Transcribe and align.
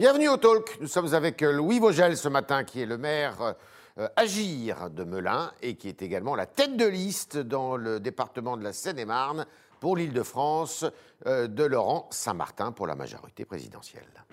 Bienvenue 0.00 0.28
au 0.28 0.36
Talk. 0.36 0.78
Nous 0.80 0.88
sommes 0.88 1.14
avec 1.14 1.40
euh, 1.40 1.52
Louis 1.52 1.78
Vogel 1.78 2.16
ce 2.16 2.28
matin, 2.28 2.64
qui 2.64 2.82
est 2.82 2.86
le 2.86 2.98
maire 2.98 3.54
euh, 3.96 4.08
Agir 4.16 4.90
de 4.90 5.04
Melun 5.04 5.52
et 5.62 5.76
qui 5.76 5.88
est 5.88 6.02
également 6.02 6.34
la 6.34 6.46
tête 6.46 6.76
de 6.76 6.84
liste 6.84 7.36
dans 7.36 7.76
le 7.76 8.00
département 8.00 8.56
de 8.56 8.64
la 8.64 8.72
Seine-et-Marne 8.72 9.46
pour 9.78 9.96
l'Île-de-France 9.96 10.84
euh, 11.26 11.46
de 11.46 11.62
Laurent 11.62 12.08
Saint-Martin 12.10 12.72
pour 12.72 12.88
la 12.88 12.96
majorité 12.96 13.44
présidentielle. 13.44 14.24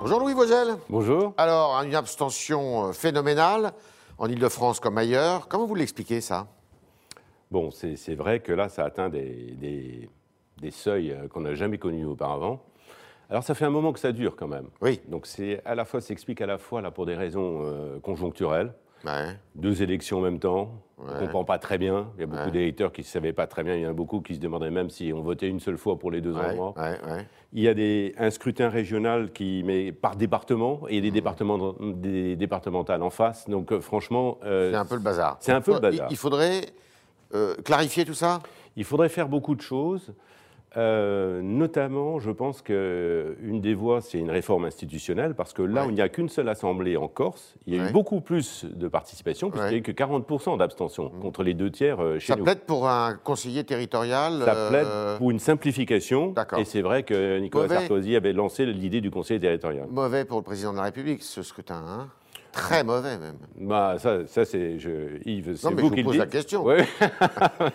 Bonjour 0.00 0.20
Louis 0.20 0.32
Vogel. 0.32 0.78
Bonjour. 0.88 1.34
Alors, 1.36 1.74
une 1.82 1.94
abstention 1.94 2.94
phénoménale 2.94 3.74
en 4.16 4.26
Île-de-France 4.26 4.80
comme 4.80 4.96
ailleurs. 4.96 5.48
Comment 5.48 5.66
vous 5.66 5.74
l'expliquez 5.74 6.22
ça? 6.22 6.46
Bon, 7.50 7.70
c'est 7.70 8.14
vrai 8.14 8.40
que 8.40 8.52
là, 8.52 8.68
ça 8.68 8.84
atteint 8.84 9.08
des, 9.08 9.54
des, 9.58 10.08
des 10.60 10.70
seuils 10.70 11.12
euh, 11.12 11.28
qu'on 11.28 11.40
n'a 11.42 11.54
jamais 11.54 11.78
connus 11.78 12.04
auparavant. 12.04 12.60
Alors, 13.30 13.42
ça 13.44 13.54
fait 13.54 13.64
un 13.64 13.70
moment 13.70 13.92
que 13.92 13.98
ça 14.00 14.12
dure 14.12 14.36
quand 14.36 14.48
même. 14.48 14.66
Oui. 14.80 15.00
Donc, 15.08 15.26
c'est 15.26 15.60
à 15.64 15.74
la 15.74 15.84
fois, 15.84 16.00
s'explique 16.00 16.40
à 16.40 16.46
la 16.46 16.58
fois 16.58 16.80
là 16.82 16.90
pour 16.90 17.06
des 17.06 17.14
raisons 17.14 17.60
euh, 17.64 17.98
conjoncturelles. 18.00 18.72
Ouais. 19.04 19.36
Deux 19.54 19.82
élections 19.82 20.18
en 20.18 20.22
même 20.22 20.38
temps, 20.40 20.82
on 20.98 21.06
Ouais. 21.06 21.14
ne 21.14 21.20
comprend 21.20 21.44
pas 21.44 21.58
très 21.58 21.78
bien. 21.78 22.08
Il 22.16 22.20
y 22.20 22.24
a 22.24 22.26
beaucoup 22.26 22.44
Ouais. 22.46 22.50
d'électeurs 22.50 22.90
qui 22.92 23.02
ne 23.02 23.06
savaient 23.06 23.32
pas 23.32 23.46
très 23.46 23.62
bien. 23.62 23.74
Il 23.76 23.82
y 23.82 23.86
en 23.86 23.90
a 23.90 23.92
beaucoup 23.92 24.20
qui 24.20 24.34
se 24.34 24.40
demandaient 24.40 24.70
même 24.70 24.90
si 24.90 25.12
on 25.12 25.20
votait 25.22 25.48
une 25.48 25.60
seule 25.60 25.76
fois 25.76 25.98
pour 25.98 26.10
les 26.10 26.20
deux 26.20 26.34
endroits. 26.36 26.74
Il 27.52 27.62
y 27.62 27.68
a 27.68 27.74
des, 27.74 28.14
un 28.18 28.30
scrutin 28.30 28.68
régional 28.70 29.30
qui 29.32 29.62
met 29.62 29.92
par 29.92 30.16
département 30.16 30.80
et 30.88 30.98
Mmh. 30.98 31.02
des, 31.02 31.10
départements, 31.12 31.74
des 31.80 32.36
départementales 32.36 33.02
en 33.02 33.10
face. 33.10 33.48
Donc, 33.48 33.70
euh, 33.70 33.80
franchement, 33.80 34.38
euh, 34.44 34.72
C'est 34.72 34.76
un 34.78 34.84
peu 34.86 34.94
le 34.96 35.00
bazar. 35.02 35.36
c'est 35.40 35.52
un 35.52 35.60
peu 35.60 35.74
le 35.74 35.80
bazar. 35.80 36.08
Il 36.10 36.16
faudrait 36.16 36.62
clarifier 37.64 38.04
tout 38.04 38.14
ça? 38.14 38.40
Il 38.76 38.84
faudrait 38.84 39.08
faire 39.08 39.28
beaucoup 39.28 39.54
de 39.54 39.62
choses. 39.62 40.12
Euh, 40.76 41.40
notamment, 41.40 42.18
je 42.18 42.30
pense 42.30 42.60
qu'une 42.60 43.60
des 43.62 43.72
voies, 43.72 44.02
c'est 44.02 44.18
une 44.18 44.30
réforme 44.30 44.66
institutionnelle, 44.66 45.34
parce 45.34 45.54
que 45.54 45.62
là 45.62 45.80
Ouais. 45.82 45.86
où 45.86 45.90
il 45.90 45.94
n'y 45.94 46.02
a 46.02 46.10
qu'une 46.10 46.28
seule 46.28 46.50
assemblée 46.50 46.98
en 46.98 47.08
Corse, 47.08 47.54
il 47.66 47.74
y 47.74 47.78
a 47.78 47.82
Ouais. 47.84 47.88
eu 47.88 47.92
beaucoup 47.92 48.20
plus 48.20 48.66
de 48.66 48.86
participation, 48.86 49.50
puisqu'il 49.50 49.70
n'y 49.70 49.74
a 49.76 49.78
eu 49.78 49.82
que 49.82 49.92
40% 49.92 50.58
d'abstention, 50.58 51.08
contre 51.22 51.42
les 51.44 51.54
deux 51.54 51.70
tiers 51.70 51.98
euh, 52.02 52.18
chez 52.18 52.26
Ça 52.32 52.36
nous. 52.36 52.44
plaide 52.44 52.60
pour 52.66 52.90
un 52.90 53.14
conseiller 53.14 53.64
territorial 53.64 54.42
Ça 54.44 54.54
euh, 54.54 54.68
plaide 54.68 55.18
pour 55.18 55.30
une 55.30 55.38
simplification, 55.38 56.34
et 56.58 56.64
c'est 56.66 56.82
vrai 56.82 57.04
que 57.04 57.38
Nicolas 57.38 57.64
Mauvais. 57.68 57.78
Sarkozy 57.80 58.14
avait 58.14 58.34
lancé 58.34 58.66
l'idée 58.66 59.00
du 59.00 59.10
conseil 59.10 59.40
territorial. 59.40 59.86
mauvais 59.88 60.26
pour 60.26 60.36
le 60.36 60.44
président 60.44 60.72
de 60.72 60.76
la 60.76 60.82
République, 60.84 61.22
ce 61.22 61.42
scrutin. 61.42 61.82
hein 61.88 62.08
Très 62.56 62.82
mauvais, 62.84 63.18
même. 63.18 63.36
Bah, 63.60 63.96
ça, 63.98 64.26
ça 64.26 64.44
c'est 64.44 64.78
je- 64.78 65.18
Yves, 65.24 65.56
c'est 65.56 65.72
vous 65.74 65.90
qui 65.90 65.98
le 66.02 66.04
pose 66.04 66.16
la 66.16 66.26
question. 66.26 66.64
Ouais. 66.64 66.84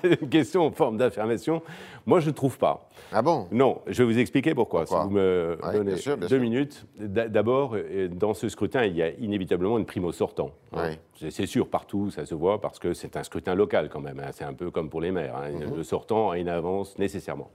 une 0.04 0.16
question 0.30 0.66
en 0.66 0.72
forme 0.72 0.98
d'affirmation. 0.98 1.62
Moi, 2.06 2.20
je 2.20 2.30
ne 2.30 2.34
trouve 2.34 2.58
pas. 2.58 2.90
Ah 3.12 3.22
bon? 3.22 3.48
Non, 3.52 3.82
je 3.88 4.02
vais 4.04 4.12
vous 4.12 4.20
expliquer 4.20 4.56
pourquoi. 4.56 4.82
Pourquoi? 4.86 5.02
si 5.04 5.08
vous 5.08 5.14
me 5.14 5.58
Ouais, 5.64 5.74
donnez 5.74 5.92
bien 5.92 5.98
sûr, 5.98 6.18
bien 6.18 6.28
deux 6.28 6.36
sûr. 6.36 6.42
minutes. 6.42 6.86
D'a- 7.00 7.28
D'abord, 7.30 7.76
euh, 7.76 8.08
dans 8.08 8.34
ce 8.34 8.50
scrutin, 8.50 8.84
il 8.86 8.96
y 8.96 9.04
a 9.04 9.10
inévitablement 9.12 9.78
une 9.78 9.86
prime 9.86 10.06
au 10.06 10.12
sortant. 10.12 10.52
hein. 10.74 10.84
Ouais. 11.22 11.30
C'est- 11.30 11.46
sûr, 11.46 11.68
partout, 11.68 12.10
ça 12.10 12.26
se 12.26 12.34
voit, 12.34 12.60
parce 12.60 12.80
que 12.80 12.94
c'est 12.94 13.16
un 13.18 13.24
scrutin 13.24 13.54
local 13.56 13.90
quand 13.90 14.02
même. 14.02 14.20
hein. 14.20 14.32
C'est 14.34 14.46
un 14.46 14.54
peu 14.54 14.72
comme 14.72 14.90
pour 14.90 15.02
les 15.02 15.12
maires. 15.12 15.36
hein. 15.38 15.52
Mhm. 15.52 15.76
Le 15.78 15.84
sortant 15.84 16.32
a 16.32 16.38
une 16.40 16.50
avance 16.50 16.98
nécessairement. 16.98 17.50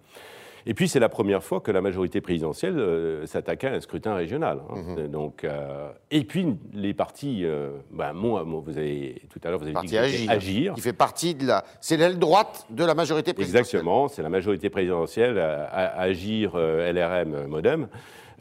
Et 0.69 0.75
puis, 0.75 0.89
c'est 0.89 0.99
la 0.99 1.09
première 1.09 1.45
fois 1.45 1.61
que 1.61 1.71
la 1.71 1.81
majorité 1.81 2.21
présidentielle 2.21 2.77
euh, 2.79 3.25
s'attaquait 3.27 3.69
à 3.69 3.75
un 3.75 3.81
scrutin 3.81 4.15
régional. 4.17 4.59
hein. 4.69 4.83
Mhm. 4.97 5.09
Donc, 5.09 5.45
euh, 5.45 5.91
et 6.11 6.25
puis, 6.25 6.57
les 6.73 6.93
partis, 6.93 7.45
euh, 7.45 7.71
ben, 7.93 8.13
moi, 8.13 8.43
moi, 8.45 8.61
vous 8.67 8.77
avez, 8.77 9.23
tout 9.31 9.39
à 9.45 9.49
l'heure, 9.51 9.59
vous 9.61 9.65
avez 9.67 9.73
Parti 9.75 9.89
dit 9.91 9.97
c'était 10.19 10.33
Agir, 10.33 10.75
qui 10.75 10.81
fait 10.81 10.93
partie 10.93 11.35
de 11.37 11.47
la... 11.47 11.65
C'est 11.81 11.97
l'aile 11.97 12.19
droite 12.19 12.67
de 12.71 12.85
la 12.85 12.95
majorité 12.95 13.33
présidentielle. 13.33 13.61
Exactement, 13.65 14.09
c'est 14.09 14.23
la 14.23 14.29
majorité 14.29 14.69
présidentielle 14.69 15.39
à, 15.39 15.65
à- 15.67 16.01
Agir 16.01 16.57
LRM 16.57 17.47
Modem. 17.47 17.87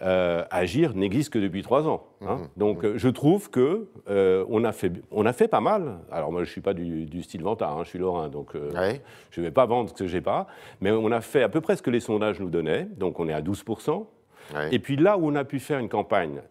Euh, 0.02 0.44
Agir 0.52 0.94
n'existe 0.94 1.32
que 1.32 1.40
depuis 1.40 1.62
trois 1.62 1.88
ans. 1.88 2.04
hein. 2.22 2.36
Mhm. 2.38 2.48
Donc 2.58 2.84
euh, 2.84 2.94
je 2.98 3.08
trouve 3.08 3.50
que 3.50 3.88
euh, 4.10 4.44
on, 4.50 4.64
a 4.66 4.72
fait, 4.74 4.92
on 5.12 5.26
a 5.26 5.32
fait 5.34 5.48
pas 5.48 5.62
mal. 5.62 6.00
Alors 6.12 6.32
moi 6.32 6.44
je 6.44 6.50
suis 6.52 6.62
pas 6.62 6.74
du, 6.74 7.06
du 7.06 7.24
style 7.24 7.42
vantard, 7.44 7.78
hein, 7.78 7.82
je 7.86 7.90
suis 7.90 8.00
lorrain, 8.00 8.28
donc 8.28 8.56
euh, 8.56 8.72
Ouais. 8.74 9.02
je 9.32 9.40
ne 9.40 9.46
vais 9.46 9.52
pas 9.52 9.66
vendre 9.66 9.90
ce 9.90 9.94
que 9.94 10.06
j'ai 10.08 10.20
pas. 10.22 10.48
Mais 10.82 10.92
on 10.92 11.12
a 11.12 11.22
fait 11.22 11.44
à 11.44 11.50
peu 11.50 11.62
près 11.62 11.76
ce 11.78 11.82
que 11.82 11.90
les 11.92 12.02
sondages 12.02 12.40
nous 12.42 12.50
donnaient. 12.50 12.88
Donc 12.98 13.20
on 13.22 13.28
est 13.30 13.34
à 13.34 13.42
12%. 13.42 14.06
Ouais. 14.54 14.70
Et 14.74 14.80
puis 14.80 14.96
là 14.98 15.18
où 15.18 15.28
on 15.32 15.36
a 15.36 15.44
pu 15.46 15.60
faire 15.60 15.80
une 15.80 15.90
campagne, 15.90 16.42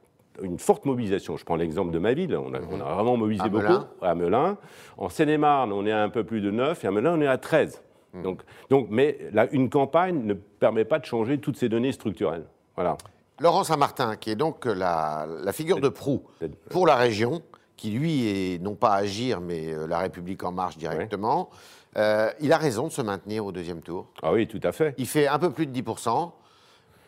une 0.42 0.58
forte 0.58 0.84
mobilisation, 0.86 1.36
je 1.36 1.44
prends 1.44 1.54
l'exemple 1.56 1.92
de 1.92 1.98
ma 1.98 2.12
ville, 2.14 2.34
on 2.36 2.52
a, 2.54 2.58
on 2.70 2.80
a 2.80 2.94
vraiment 2.94 3.16
mobilisé 3.16 3.44
À 3.44 3.48
beaucoup 3.48 3.64
Melun. 3.66 3.88
à 4.02 4.14
Melun. 4.14 4.56
En 4.96 5.08
Seine-et-Marne, 5.08 5.70
on 5.72 5.84
est 5.86 5.92
à 5.92 6.02
un 6.02 6.08
peu 6.08 6.24
plus 6.24 6.40
de 6.40 6.50
9 6.50 6.82
et 6.82 6.86
à 6.88 6.90
Melun, 6.90 7.18
on 7.18 7.20
est 7.20 7.26
à 7.26 7.38
13. 7.38 7.82
Hmm. 8.14 8.22
Donc, 8.22 8.40
donc, 8.70 8.86
mais 8.90 9.18
là, 9.32 9.46
une 9.52 9.68
campagne 9.70 10.22
ne 10.24 10.34
permet 10.34 10.84
pas 10.84 10.98
de 10.98 11.04
changer 11.04 11.38
toutes 11.38 11.56
ces 11.56 11.68
données 11.68 11.92
structurelles. 11.92 12.46
Voilà. 12.74 12.96
Laurent 13.40 13.64
Saint-Martin, 13.64 14.16
qui 14.16 14.30
est 14.30 14.36
donc 14.36 14.64
la, 14.64 15.26
la 15.42 15.52
figure 15.52 15.80
de 15.80 15.88
proue 15.88 16.22
pour 16.70 16.86
la 16.86 16.96
région, 16.96 17.42
qui 17.76 17.90
lui 17.90 18.28
est 18.28 18.62
non 18.62 18.74
pas 18.74 18.94
Agir, 18.94 19.40
mais 19.40 19.72
euh, 19.72 19.86
la 19.86 19.98
République 19.98 20.42
en 20.44 20.52
marche 20.52 20.78
directement, 20.78 21.50
euh, 21.96 22.30
il 22.40 22.52
a 22.52 22.58
raison 22.58 22.88
de 22.88 22.92
se 22.92 23.02
maintenir 23.02 23.44
au 23.44 23.52
deuxième 23.52 23.82
tour. 23.82 24.06
Ah 24.22 24.32
oui, 24.32 24.46
tout 24.46 24.60
à 24.62 24.72
fait. 24.72 24.94
Il 24.98 25.06
fait 25.06 25.26
un 25.26 25.38
peu 25.38 25.50
plus 25.50 25.66
de 25.66 25.80
10%. 25.80 26.32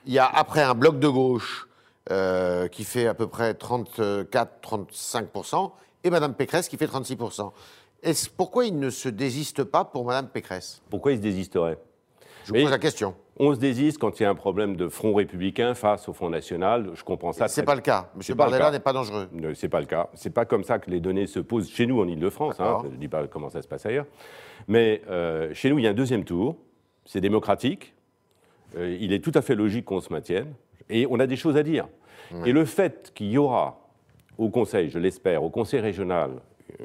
Il 0.07 0.13
y 0.13 0.19
a 0.19 0.27
après 0.27 0.63
un 0.63 0.75
bloc 0.75 0.99
de 0.99 1.09
gauche 1.09 1.69
euh, 2.11 2.69
qui 2.69 2.85
fait 2.85 3.07
à 3.07 3.15
peu 3.15 3.27
près 3.27 3.53
34-35%, 3.53 5.73
et 6.05 6.11
Mme 6.11 6.35
Pécresse 6.35 6.69
qui 6.69 6.77
fait 6.77 6.87
36%. 6.87 7.51
Est-ce, 8.03 8.29
pourquoi 8.31 8.67
il 8.67 8.79
ne 8.79 8.91
se 8.91 9.09
désiste 9.09 9.65
pas 9.65 9.85
pour 9.85 10.05
Mme 10.05 10.29
Pécresse? 10.29 10.83
Pourquoi 10.91 11.13
il 11.13 11.19
se 11.19 11.23
désisterait? 11.23 11.79
Je 12.45 12.53
vous 12.53 12.61
pose 12.61 12.71
la 12.71 12.79
question. 12.79 13.15
On 13.39 13.55
se 13.55 13.59
désiste 13.59 13.99
quand 13.99 14.19
il 14.19 14.23
y 14.23 14.27
a 14.27 14.31
un 14.31 14.35
problème 14.35 14.77
de 14.77 14.89
front 14.89 15.15
républicain 15.15 15.75
face 15.75 16.09
au 16.09 16.15
Front 16.15 16.31
national. 16.31 16.91
Je 16.95 17.05
comprends 17.05 17.33
ça. 17.33 17.49
C'est 17.49 17.61
très 17.63 17.67
pas 17.67 17.75
le 17.75 17.83
cas. 17.83 18.09
M. 18.15 18.23
C'est 18.23 18.35
pas 18.35 18.47
le 18.47 18.51
Bardella 18.51 18.71
n'est 18.71 18.81
pas 18.81 18.95
dangereux. 18.95 19.29
C'est 19.55 19.69
pas 19.69 19.81
le 19.81 19.87
cas. 19.87 20.09
C'est 20.15 20.33
pas 20.33 20.47
comme 20.47 20.65
ça 20.65 20.79
que 20.79 20.91
les 20.91 21.01
données 21.01 21.27
se 21.27 21.41
posent 21.41 21.69
chez 21.69 21.87
nous 21.87 22.01
en 22.01 22.09
Ile-de-France. 22.09 22.59
Hein. 22.61 22.79
Je 22.85 22.89
ne 22.89 22.97
dis 22.97 23.09
pas 23.09 23.27
comment 23.27 23.51
ça 23.51 23.61
se 23.61 23.69
passe 23.69 23.85
ailleurs. 23.85 24.07
Mais 24.69 25.03
euh, 25.11 25.53
chez 25.53 25.69
nous, 25.69 25.79
il 25.79 25.85
y 25.85 25.87
a 25.87 25.91
un 25.91 25.95
deuxième 25.95 26.25
tour. 26.25 26.57
C'est 27.05 27.21
démocratique. 27.21 27.95
Euh, 28.77 28.97
il 28.99 29.13
est 29.13 29.21
tout 29.21 29.33
à 29.35 29.43
fait 29.43 29.55
logique 29.55 29.85
qu'on 29.85 30.01
se 30.01 30.11
maintienne. 30.11 30.55
Et 30.89 31.07
on 31.11 31.21
a 31.21 31.27
des 31.27 31.37
choses 31.37 31.57
à 31.57 31.63
dire. 31.63 31.89
Et 32.45 32.53
le 32.53 32.65
fait 32.65 33.13
qu'il 33.15 33.31
y 33.31 33.39
aura 33.39 33.79
au 34.39 34.49
Conseil, 34.49 34.89
je 34.89 34.99
l'espère, 34.99 35.45
au 35.45 35.51
Conseil 35.51 35.81
régional, 35.81 36.31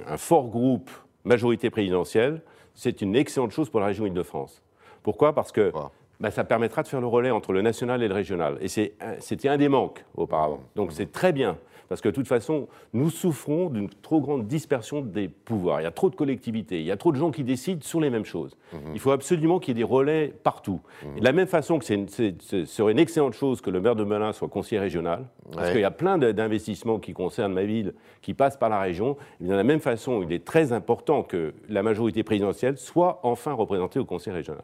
un 0.05 0.17
fort 0.17 0.47
groupe 0.47 0.91
majorité 1.23 1.69
présidentielle, 1.69 2.41
c'est 2.75 3.01
une 3.01 3.15
excellente 3.15 3.51
chose 3.51 3.69
pour 3.69 3.79
la 3.79 3.87
région 3.87 4.05
Île-de-France. 4.05 4.61
Pourquoi? 5.01 5.33
Parce 5.33 5.51
que 5.51 5.71
bah, 6.21 6.31
ça 6.31 6.43
permettra 6.43 6.83
de 6.83 6.87
faire 6.87 7.01
le 7.01 7.07
relais 7.07 7.31
entre 7.31 7.51
le 7.51 7.61
national 7.61 8.03
et 8.03 8.07
le 8.07 8.13
régional. 8.13 8.57
Et 8.61 8.67
c'était 8.67 9.49
un 9.49 9.57
des 9.57 9.69
manques 9.69 10.05
auparavant. 10.15 10.61
Donc 10.75 10.91
c'est 10.93 11.11
très 11.11 11.33
bien. 11.33 11.57
Parce 11.89 11.99
que 11.99 12.07
de 12.07 12.13
toute 12.13 12.27
façon, 12.29 12.69
nous 12.93 13.09
souffrons 13.09 13.69
d'une 13.69 13.89
trop 13.89 14.21
grande 14.21 14.47
dispersion 14.47 15.01
des 15.01 15.27
pouvoirs. 15.27 15.81
Il 15.81 15.83
y 15.83 15.87
a 15.87 15.91
trop 15.91 16.09
de 16.09 16.15
collectivités, 16.15 16.79
il 16.79 16.85
y 16.85 16.91
a 16.91 16.95
trop 16.95 17.11
de 17.11 17.17
gens 17.17 17.31
qui 17.31 17.43
décident 17.43 17.81
sur 17.81 17.99
les 17.99 18.09
mêmes 18.09 18.23
choses. 18.23 18.55
Il 18.93 18.99
faut 19.01 19.11
absolument 19.11 19.59
qu'il 19.59 19.77
y 19.77 19.81
ait 19.81 19.83
des 19.83 19.91
relais 19.91 20.33
partout. 20.41 20.79
Et 21.17 21.19
de 21.19 21.25
la 21.25 21.33
même 21.33 21.47
façon 21.47 21.79
que 21.79 21.83
ce 21.83 22.65
serait 22.65 22.93
une 22.93 22.99
excellente 22.99 23.33
chose 23.33 23.59
que 23.59 23.69
le 23.69 23.81
maire 23.81 23.97
de 23.97 24.05
Melun 24.05 24.31
soit 24.31 24.47
conseiller 24.47 24.79
régional, 24.79 25.25
parce 25.53 25.71
qu'il 25.71 25.81
y 25.81 25.83
a 25.83 25.91
plein 25.91 26.17
d'investissements 26.17 26.97
qui 26.97 27.11
concernent 27.11 27.51
ma 27.51 27.65
ville, 27.65 27.93
qui 28.21 28.33
passent 28.33 28.55
par 28.55 28.69
la 28.69 28.79
région. 28.79 29.17
Et 29.41 29.47
de 29.47 29.53
la 29.53 29.63
même 29.63 29.81
façon, 29.81 30.23
il 30.23 30.31
est 30.31 30.45
très 30.45 30.71
important 30.71 31.23
que 31.23 31.53
la 31.67 31.83
majorité 31.83 32.23
présidentielle 32.23 32.77
soit 32.77 33.19
enfin 33.23 33.51
représentée 33.51 33.99
au 33.99 34.05
conseil 34.05 34.31
régional. 34.31 34.63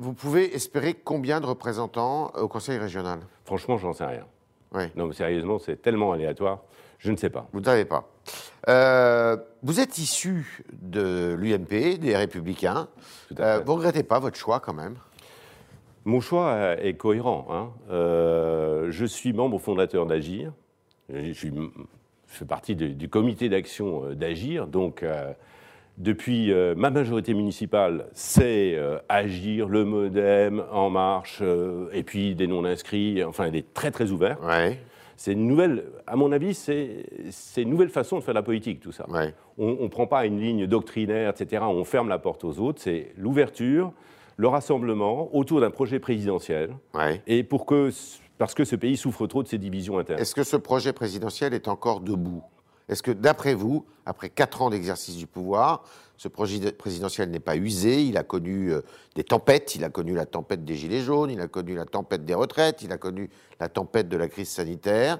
Vous 0.00 0.14
pouvez 0.14 0.54
espérer 0.54 0.94
combien 0.94 1.40
de 1.42 1.46
représentants 1.46 2.28
au 2.34 2.48
Conseil 2.48 2.78
régional? 2.78 3.18
Franchement, 3.44 3.76
j'en 3.76 3.92
sais 3.92 4.06
rien. 4.06 4.24
Oui. 4.72 4.84
Non, 4.96 5.06
mais 5.06 5.12
sérieusement, 5.12 5.58
c'est 5.58 5.82
tellement 5.82 6.12
aléatoire, 6.12 6.60
je 6.98 7.12
ne 7.12 7.18
sais 7.18 7.28
pas. 7.28 7.46
Vous 7.52 7.60
ne 7.60 7.64
savez 7.66 7.84
pas. 7.84 8.08
Euh, 8.68 9.36
vous 9.62 9.78
êtes 9.78 9.98
issu 9.98 10.64
de 10.72 11.34
l'UMP, 11.38 11.98
des 11.98 12.16
Républicains. 12.16 12.88
Tout 13.28 13.34
à 13.42 13.42
Euh, 13.42 13.58
vous 13.58 13.72
ne 13.72 13.76
regrettez 13.76 14.02
pas 14.02 14.18
votre 14.20 14.38
choix 14.38 14.58
quand 14.58 14.72
même? 14.72 14.96
Mon 16.06 16.20
choix 16.22 16.46
euh, 16.52 16.76
est 16.78 16.94
cohérent. 16.94 17.46
hein. 17.50 17.68
Euh, 17.90 18.86
je 18.90 19.04
suis 19.04 19.34
membre 19.34 19.58
fondateur 19.58 20.06
d'Agir. 20.06 20.50
Je, 21.12 21.32
suis- 21.32 21.50
je 21.52 21.68
fais 22.38 22.46
partie 22.46 22.74
de- 22.74 22.88
du 22.88 23.10
comité 23.10 23.50
d'action 23.50 24.06
euh, 24.06 24.14
d'Agir. 24.14 24.66
Donc, 24.66 25.02
euh, 25.02 25.30
depuis 26.00 26.50
euh, 26.50 26.74
ma 26.74 26.90
majorité 26.90 27.34
municipale, 27.34 28.06
c'est 28.14 28.74
euh, 28.74 28.98
Agir, 29.10 29.68
le 29.68 29.84
Modem, 29.84 30.64
En 30.72 30.88
Marche, 30.88 31.40
euh, 31.42 31.90
et 31.92 32.02
puis 32.02 32.34
des 32.34 32.46
non-inscrits, 32.46 33.22
enfin, 33.22 33.48
il 33.48 33.56
est 33.56 33.74
très, 33.74 33.90
très 33.90 34.10
ouvert. 34.10 34.38
Oui. 34.42 34.76
C'est 35.16 35.32
une 35.32 35.46
nouvelle, 35.46 35.84
à 36.06 36.16
mon 36.16 36.32
avis, 36.32 36.54
c'est 36.54 37.04
c'est 37.30 37.60
une 37.60 37.68
nouvelle 37.68 37.90
façon 37.90 38.18
de 38.18 38.22
faire 38.22 38.32
la 38.32 38.42
politique, 38.42 38.80
tout 38.80 38.92
ça. 38.92 39.06
Ouais. 39.10 39.34
On 39.58 39.82
ne 39.82 39.88
prend 39.88 40.06
pas 40.06 40.24
une 40.24 40.40
ligne 40.40 40.66
doctrinaire, 40.66 41.28
etc. 41.28 41.62
On 41.68 41.84
ferme 41.84 42.08
la 42.08 42.18
porte 42.18 42.42
aux 42.44 42.58
autres. 42.58 42.80
C'est 42.80 43.12
l'ouverture, 43.18 43.92
le 44.38 44.48
rassemblement 44.48 45.28
autour 45.36 45.60
d'un 45.60 45.70
projet 45.70 45.98
présidentiel. 45.98 46.70
Ouais. 46.94 47.20
Et 47.26 47.42
pour 47.42 47.66
que, 47.66 47.90
parce 48.38 48.54
que 48.54 48.64
ce 48.64 48.76
pays 48.76 48.96
souffre 48.96 49.26
trop 49.26 49.42
de 49.42 49.48
ses 49.48 49.58
divisions 49.58 49.98
internes. 49.98 50.18
Est-ce 50.18 50.34
que 50.34 50.44
ce 50.44 50.56
projet 50.56 50.94
présidentiel 50.94 51.52
est 51.52 51.68
encore 51.68 52.00
debout? 52.00 52.42
Est-ce 52.90 53.04
que, 53.04 53.12
d'après 53.12 53.54
vous, 53.54 53.86
après 54.04 54.28
quatre 54.28 54.62
ans 54.62 54.68
d'exercice 54.68 55.16
du 55.16 55.26
pouvoir, 55.26 55.84
Ce 56.16 56.28
projet 56.28 56.72
présidentiel 56.72 57.30
n'est 57.30 57.40
pas 57.40 57.56
usé? 57.56 58.02
Il 58.02 58.18
a 58.18 58.24
connu 58.24 58.72
euh, 58.72 58.82
des 59.14 59.24
tempêtes. 59.24 59.74
Il 59.76 59.84
a 59.84 59.88
connu 59.88 60.12
la 60.14 60.26
tempête 60.26 60.66
des 60.66 60.74
Gilets 60.74 61.00
jaunes. 61.00 61.30
Il 61.30 61.40
a 61.40 61.48
connu 61.48 61.74
la 61.74 61.86
tempête 61.86 62.26
des 62.26 62.34
retraites. 62.34 62.82
Il 62.82 62.92
a 62.92 62.98
connu 62.98 63.30
la 63.60 63.68
tempête 63.68 64.08
de 64.08 64.16
la 64.16 64.28
crise 64.28 64.48
sanitaire. 64.48 65.18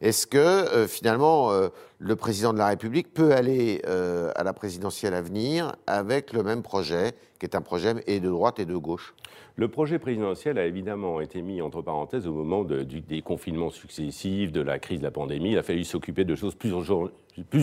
Est-ce 0.00 0.26
que 0.26 0.38
euh, 0.38 0.86
finalement 0.86 1.50
euh, 1.50 1.68
le 1.98 2.16
président 2.16 2.52
de 2.52 2.58
la 2.58 2.68
République 2.68 3.12
peut 3.12 3.32
aller 3.32 3.82
à 3.84 4.42
la 4.42 4.52
présidentielle 4.52 5.14
à 5.14 5.20
venir 5.20 5.76
avec 5.86 6.32
le 6.32 6.42
même 6.42 6.62
projet, 6.62 7.12
qui 7.38 7.46
est 7.46 7.54
un 7.54 7.60
projet 7.60 7.94
et 8.06 8.20
de 8.20 8.28
droite 8.28 8.58
et 8.58 8.64
de 8.64 8.76
gauche? 8.76 9.14
Le 9.56 9.68
projet 9.68 9.98
présidentiel 9.98 10.56
a 10.56 10.64
évidemment 10.64 11.20
été 11.20 11.42
mis 11.42 11.60
entre 11.60 11.82
parenthèses 11.82 12.26
au 12.26 12.32
moment 12.32 12.64
des 12.64 13.20
confinements 13.20 13.68
successifs, 13.68 14.52
de 14.52 14.62
la 14.62 14.78
crise 14.78 15.00
de 15.00 15.04
la 15.04 15.10
pandémie. 15.10 15.52
Il 15.52 15.58
a 15.58 15.62
fallu 15.62 15.84
s'occuper 15.84 16.24
de 16.24 16.34
choses 16.34 16.54
plus, 16.54 16.70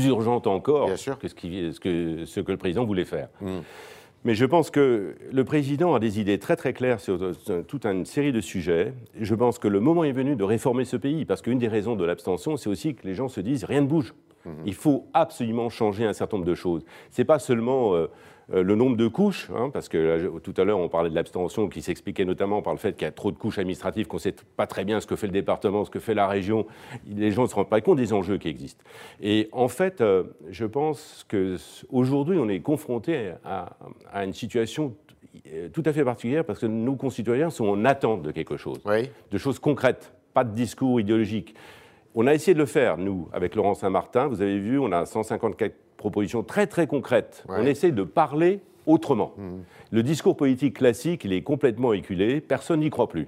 urgentes 0.05 0.45
encore 0.45 0.89
que 0.91 0.95
ce, 0.95 1.11
que 1.79 2.25
ce, 2.25 2.39
que 2.39 2.51
le 2.51 2.57
président 2.57 2.85
voulait 2.85 3.03
faire. 3.03 3.29
Hmm. 3.41 3.61
Mais 4.25 4.35
je 4.35 4.45
pense 4.45 4.71
que 4.71 5.15
le 5.31 5.43
président 5.43 5.95
a 5.95 5.99
des 5.99 6.19
idées 6.19 6.37
très 6.39 6.55
très 6.55 6.73
claires 6.73 6.99
sur 6.99 7.17
toute 7.67 7.85
une 7.85 8.05
série 8.05 8.31
de 8.31 8.41
sujets. 8.41 8.93
Je 9.19 9.35
pense 9.35 9.59
que 9.59 9.67
le 9.67 9.79
moment 9.79 10.03
est 10.03 10.11
venu 10.11 10.35
de 10.35 10.43
réformer 10.43 10.85
ce 10.85 10.97
pays, 10.97 11.23
parce 11.23 11.41
qu'une 11.41 11.59
des 11.59 11.67
raisons 11.67 11.95
de 11.95 12.03
l'abstention, 12.03 12.57
c'est 12.57 12.69
aussi 12.69 12.95
que 12.95 13.07
les 13.07 13.13
gens 13.13 13.29
se 13.29 13.39
disent 13.39 13.63
rien 13.63 13.81
ne 13.81 13.87
bouge. 13.87 14.13
Il 14.65 14.73
faut 14.73 15.07
absolument 15.13 15.69
changer 15.69 16.05
un 16.05 16.13
certain 16.13 16.37
nombre 16.37 16.49
de 16.49 16.55
choses. 16.55 16.83
C'est 17.11 17.25
pas 17.25 17.39
seulement 17.39 17.93
euh, 17.93 18.07
euh, 18.53 18.63
le 18.63 18.75
nombre 18.75 18.95
de 18.95 19.07
couches, 19.07 19.49
hein, 19.55 19.69
parce 19.71 19.89
que 19.89 20.39
tout 20.39 20.53
à 20.57 20.63
l'heure 20.63 20.79
on 20.79 20.89
parlait 20.89 21.09
de 21.09 21.15
l'abstention 21.15 21.67
qui 21.67 21.81
s'expliquait 21.81 22.25
notamment 22.25 22.61
par 22.61 22.73
le 22.73 22.79
fait 22.79 22.93
qu'il 22.93 23.05
y 23.05 23.09
a 23.09 23.11
trop 23.11 23.31
de 23.31 23.37
couches 23.37 23.59
administratives, 23.59 24.07
qu'on 24.07 24.17
ne 24.17 24.21
sait 24.21 24.35
pas 24.55 24.67
très 24.67 24.85
bien 24.85 24.99
ce 24.99 25.07
que 25.07 25.15
fait 25.15 25.27
le 25.27 25.33
département, 25.33 25.85
ce 25.85 25.89
que 25.89 25.99
fait 25.99 26.13
la 26.13 26.27
région. 26.27 26.65
Les 27.07 27.31
gens 27.31 27.43
ne 27.43 27.47
se 27.47 27.55
rendent 27.55 27.69
pas 27.69 27.81
compte 27.81 27.97
des 27.97 28.13
enjeux 28.13 28.37
qui 28.37 28.47
existent. 28.47 28.83
Et 29.21 29.49
en 29.51 29.67
fait, 29.67 30.01
euh, 30.01 30.23
je 30.49 30.65
pense 30.65 31.25
qu'aujourd'hui 31.29 32.37
on 32.39 32.47
est 32.47 32.59
confronté 32.59 33.33
à, 33.43 33.77
une 34.23 34.33
situation 34.33 34.95
tout 35.71 35.83
à 35.85 35.93
fait 35.93 36.03
particulière 36.03 36.43
parce 36.43 36.59
que 36.59 36.65
nos 36.65 36.95
concitoyens 36.95 37.49
sont 37.49 37.67
en 37.67 37.85
attente 37.85 38.23
de 38.23 38.31
quelque 38.31 38.57
chose, 38.57 38.79
de 39.31 39.37
choses 39.37 39.59
concrètes, 39.59 40.11
pas 40.33 40.43
de 40.43 40.53
discours 40.53 40.99
idéologiques. 40.99 41.53
On 42.19 42.25
a 42.25 42.33
essayé 42.33 42.55
de 42.55 42.59
le 42.59 42.65
faire, 42.65 42.97
nous, 42.97 43.29
avec 43.31 43.53
Laurent 43.53 43.75
Saint-Martin. 43.75 44.25
Vous 44.25 44.41
avez 44.41 44.57
vu, 44.57 44.79
on 44.79 44.91
a 44.91 45.05
154 45.05 45.71
propositions 45.97 46.41
très 46.41 46.65
très 46.65 46.87
concrètes. 46.87 47.43
On 47.47 47.63
essaie 47.63 47.91
de 47.91 48.01
parler 48.01 48.59
autrement. 48.87 49.35
Mmh. 49.37 49.57
Le 49.91 50.01
discours 50.01 50.35
politique 50.35 50.77
classique, 50.77 51.25
il 51.25 51.33
est 51.33 51.43
complètement 51.43 51.93
éculé, 51.93 52.41
personne 52.41 52.79
n'y 52.79 52.89
croit 52.89 53.07
plus. 53.07 53.27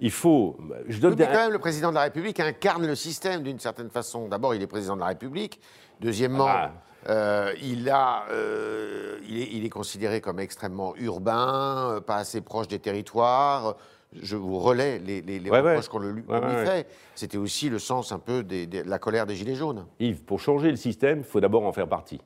Il 0.00 0.12
faut. 0.12 0.56
Je 0.88 1.00
donne 1.00 1.16
quand 1.16 1.32
même, 1.32 1.52
le 1.52 1.58
président 1.58 1.90
de 1.90 1.96
la 1.96 2.02
République 2.02 2.38
incarne 2.38 2.86
le 2.86 2.94
système 2.94 3.42
d'une 3.42 3.58
certaine 3.58 3.90
façon. 3.90 4.28
D'abord, 4.28 4.54
il 4.54 4.62
est 4.62 4.68
président 4.68 4.94
de 4.94 5.00
la 5.00 5.08
République. 5.08 5.60
Deuxièmement, 6.00 6.46
ah. 6.48 6.72
euh, 7.08 7.52
il, 7.60 7.90
a, 7.90 8.24
euh, 8.30 9.18
il, 9.28 9.40
est, 9.40 9.48
il, 9.52 9.64
est, 9.64 9.68
considéré 9.68 10.20
comme 10.20 10.38
extrêmement 10.38 10.94
urbain, 10.96 11.90
euh, 11.90 12.00
pas 12.00 12.16
assez 12.16 12.40
proche 12.40 12.68
des 12.68 12.78
territoires 12.78 13.76
je 14.20 14.36
vous 14.36 14.58
relais 14.58 14.98
les, 14.98 15.20
les, 15.20 15.50
reproches 15.50 15.88
qu'on 15.88 15.98
lui, 15.98 16.22
fait. 16.64 16.86
C'était 17.14 17.36
aussi 17.36 17.68
le 17.68 17.78
sens 17.78 18.10
un 18.12 18.18
peu 18.18 18.42
de 18.42 18.88
la 18.88 18.98
colère 18.98 19.26
des 19.26 19.34
Gilets 19.34 19.54
jaunes. 19.54 19.84
Yves, 20.00 20.22
pour 20.22 20.40
changer 20.40 20.70
le 20.70 20.76
système, 20.76 21.18
il 21.18 21.24
faut 21.24 21.40
d'abord 21.40 21.64
en 21.64 21.72
faire 21.72 21.88
partie. 21.88 22.20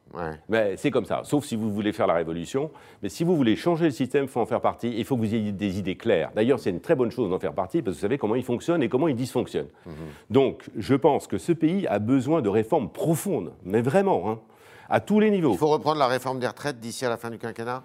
Mais 0.49 0.77
c'est 0.77 0.91
comme 0.91 1.05
ça, 1.05 1.23
sauf 1.25 1.45
si 1.45 1.57
vous 1.57 1.73
voulez 1.73 1.93
faire 1.93 2.07
la 2.07 2.15
révolution. 2.15 2.71
Mais 3.03 3.09
si 3.09 3.25
vous 3.25 3.37
voulez 3.37 3.57
changer 3.57 3.87
le 3.87 3.91
système, 3.91 4.25
il 4.25 4.29
faut 4.29 4.41
en 4.41 4.47
faire 4.47 4.61
partie. 4.61 4.95
Il 4.97 5.05
faut 5.05 5.17
que 5.17 5.23
vous 5.23 5.35
ayez 5.35 5.53
des 5.53 5.79
idées 5.79 5.97
claires. 5.97 6.31
D'ailleurs, 6.35 6.61
c'est 6.61 6.71
une 6.71 6.81
très 6.81 6.95
bonne 6.95 7.11
chose 7.11 7.31
d'en 7.31 7.39
faire 7.39 7.55
partie, 7.55 7.83
parce 7.83 7.97
que 7.97 8.01
vous 8.01 8.03
savez 8.03 8.19
comment 8.19 8.37
il 8.37 8.45
fonctionne 8.45 8.83
et 8.83 8.89
comment 8.89 9.09
il 9.09 9.17
dysfonctionne. 9.17 9.69
Mhm. 9.87 9.93
Donc, 10.31 10.71
je 10.77 10.95
pense 10.95 11.27
que 11.27 11.39
ce 11.39 11.53
pays 11.53 11.87
a 11.89 11.99
besoin 11.99 12.43
de 12.43 12.49
réformes 12.49 12.91
profondes, 12.91 13.53
mais 13.65 13.83
vraiment, 13.83 14.31
hein, 14.31 14.39
à 14.89 15.01
tous 15.01 15.21
les 15.21 15.31
niveaux. 15.31 15.53
Il 15.53 15.59
faut 15.59 15.69
reprendre 15.69 15.99
la 15.99 16.07
réforme 16.07 16.39
des 16.39 16.47
retraites 16.47 16.79
d'ici 16.79 17.05
à 17.05 17.09
la 17.09 17.17
fin 17.17 17.31
du 17.31 17.39
quinquennat? 17.39 17.83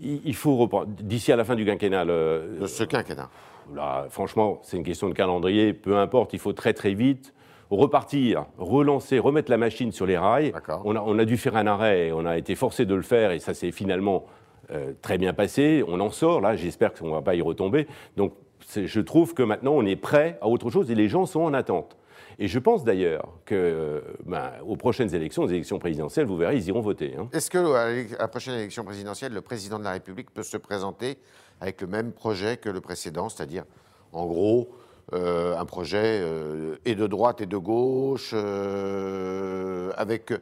Il 0.00 0.34
faut 0.34 0.56
reprendre. 0.56 0.86
D'ici 1.00 1.32
à 1.32 1.36
la 1.36 1.44
fin 1.44 1.54
du 1.54 1.64
quinquennat. 1.64 2.04
de 2.04 2.66
ce 2.66 2.84
quinquennat. 2.84 3.30
Là, 3.74 4.06
franchement, 4.08 4.60
c'est 4.62 4.76
une 4.76 4.84
question 4.84 5.08
de 5.08 5.14
calendrier. 5.14 5.72
Peu 5.72 5.96
importe, 5.96 6.32
il 6.32 6.38
faut 6.38 6.52
très 6.52 6.72
très 6.72 6.94
vite 6.94 7.34
repartir, 7.70 8.46
relancer, 8.56 9.18
remettre 9.18 9.50
la 9.50 9.58
machine 9.58 9.92
sur 9.92 10.06
les 10.06 10.16
rails. 10.16 10.52
On 10.84 10.96
a, 10.96 11.00
on 11.00 11.18
a, 11.18 11.24
dû 11.24 11.36
faire 11.36 11.56
un 11.56 11.66
arrêt, 11.66 12.12
on 12.12 12.24
a 12.24 12.38
été 12.38 12.54
forcé 12.54 12.86
de 12.86 12.94
le 12.94 13.02
faire 13.02 13.30
et 13.30 13.38
ça 13.40 13.54
s'est 13.54 13.72
finalement 13.72 14.24
euh, 14.70 14.92
très 15.02 15.18
bien 15.18 15.32
passé. 15.34 15.84
On 15.86 16.00
en 16.00 16.10
sort, 16.10 16.40
là, 16.40 16.56
j'espère 16.56 16.94
qu'on 16.94 17.08
ne 17.08 17.12
va 17.12 17.22
pas 17.22 17.34
y 17.34 17.42
retomber. 17.42 17.86
Donc, 18.16 18.32
je 18.74 19.00
trouve 19.00 19.34
que 19.34 19.42
maintenant, 19.42 19.72
on 19.72 19.84
est 19.84 19.96
prêt 19.96 20.38
à 20.40 20.48
autre 20.48 20.70
chose 20.70 20.90
et 20.90 20.94
les 20.94 21.08
gens 21.08 21.26
sont 21.26 21.40
en 21.40 21.54
attente. 21.54 21.96
Et 22.40 22.46
je 22.46 22.58
pense 22.58 22.84
d'ailleurs 22.84 23.32
que 23.44 24.02
ben, 24.24 24.52
aux 24.64 24.76
prochaines 24.76 25.12
élections, 25.14 25.42
aux 25.42 25.48
élections 25.48 25.78
présidentielles, 25.78 26.26
vous 26.26 26.36
verrez, 26.36 26.56
ils 26.56 26.68
iront 26.68 26.80
voter. 26.80 27.16
Hein. 27.18 27.28
Est-ce 27.32 27.50
que 27.50 27.58
à 27.74 28.18
la 28.20 28.28
prochaine 28.28 28.54
élection 28.54 28.84
présidentielle, 28.84 29.32
le 29.32 29.40
président 29.40 29.78
de 29.78 29.84
la 29.84 29.92
République 29.92 30.30
peut 30.32 30.44
se 30.44 30.56
présenter 30.56 31.18
avec 31.60 31.80
le 31.80 31.88
même 31.88 32.12
projet 32.12 32.56
que 32.56 32.68
le 32.68 32.80
précédent, 32.80 33.28
c'est-à-dire, 33.28 33.64
en 34.12 34.26
gros, 34.26 34.68
euh, 35.14 35.56
un 35.56 35.64
projet 35.64 36.20
euh, 36.20 36.76
et 36.84 36.94
de 36.94 37.06
droite 37.06 37.40
et 37.40 37.46
de 37.46 37.56
gauche, 37.56 38.32
euh, 38.34 39.67
avec 39.98 40.32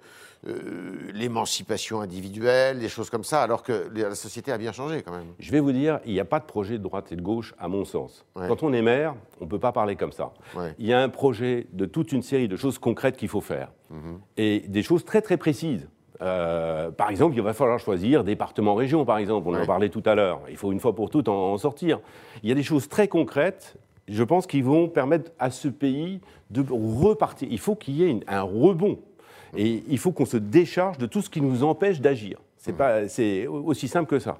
l'émancipation 1.14 2.00
individuelle, 2.00 2.79
des 2.79 2.88
choses 2.88 3.11
comme 3.11 3.25
ça, 3.25 3.43
alors 3.43 3.62
que 3.62 3.91
la 3.94 4.14
société 4.14 4.53
a 4.53 4.58
bien 4.58 4.73
changé 4.73 5.03
quand 5.03 5.12
même. 5.12 5.26
Je 5.38 5.50
vais 5.50 5.61
vous 5.61 5.73
dire, 5.73 5.99
il 6.05 6.12
n'y 6.12 6.20
a 6.20 6.25
pas 6.25 6.38
de 6.38 6.44
projet 6.44 6.79
de 6.79 6.82
droite 6.82 7.11
et 7.11 7.17
de 7.17 7.23
gauche, 7.23 7.55
à 7.58 7.69
mon 7.69 7.85
sens. 7.85 8.25
Quand 8.35 8.62
on 8.62 8.73
est 8.73 8.82
maire, 8.82 9.14
on 9.41 9.44
ne 9.44 9.50
peut 9.50 9.58
pas 9.58 9.73
parler 9.73 9.97
comme 9.97 10.12
ça. 10.12 10.32
Il 10.79 10.87
y 10.87 10.93
a 10.93 11.00
un 11.00 11.08
projet 11.08 11.67
de 11.73 11.87
toute 11.87 12.12
une 12.12 12.23
série 12.23 12.49
de 12.49 12.56
choses 12.56 12.79
concrètes 12.79 13.17
qu'il 13.17 13.29
faut 13.29 13.41
faire, 13.41 13.73
mhm. 13.91 14.20
et 14.37 14.61
des 14.61 14.82
choses 14.82 15.05
très 15.05 15.23
très 15.23 15.37
précises. 15.37 15.88
par 16.19 17.11
exemple, 17.11 17.35
il 17.35 17.43
va 17.43 17.52
falloir 17.52 17.79
choisir 17.79 18.23
département-région, 18.23 19.05
par 19.05 19.19
exemple. 19.19 19.49
On 19.49 19.55
en 19.55 19.67
parlait 19.67 19.88
tout 19.88 20.02
à 20.05 20.14
l'heure. 20.14 20.43
Il 20.49 20.56
faut 20.56 20.70
une 20.70 20.81
fois 20.81 20.94
pour 20.94 21.11
toutes 21.11 21.29
en, 21.29 21.56
sortir. 21.59 22.00
Il 22.43 22.49
y 22.49 22.52
a 22.52 22.55
des 22.55 22.62
choses 22.62 22.88
très 22.88 23.09
concrètes 23.09 23.76
je 24.09 24.23
pense 24.23 24.47
qu'ils 24.47 24.64
vont 24.64 24.88
permettre 24.88 25.32
à 25.38 25.50
ce 25.50 25.69
pays 25.69 26.20
de 26.50 26.64
repartir. 26.70 27.49
Il 27.50 27.59
faut 27.59 27.75
qu'il 27.75 27.94
y 27.97 28.05
ait 28.05 28.20
un 28.29 28.43
rebond. 28.43 28.99
Et 29.56 29.84
il 29.88 29.98
faut 29.98 30.12
qu'on 30.12 30.26
se 30.26 30.37
décharge 30.37 30.98
de 30.98 31.06
tout 31.06 31.22
ce 31.22 31.31
qui 31.31 31.40
nous 31.40 31.64
empêche 31.64 32.00
d'agir. 32.00 32.38
C'est 32.56 33.46
aussi 33.46 33.88
simple 33.88 34.08
que 34.08 34.19
ça. 34.19 34.38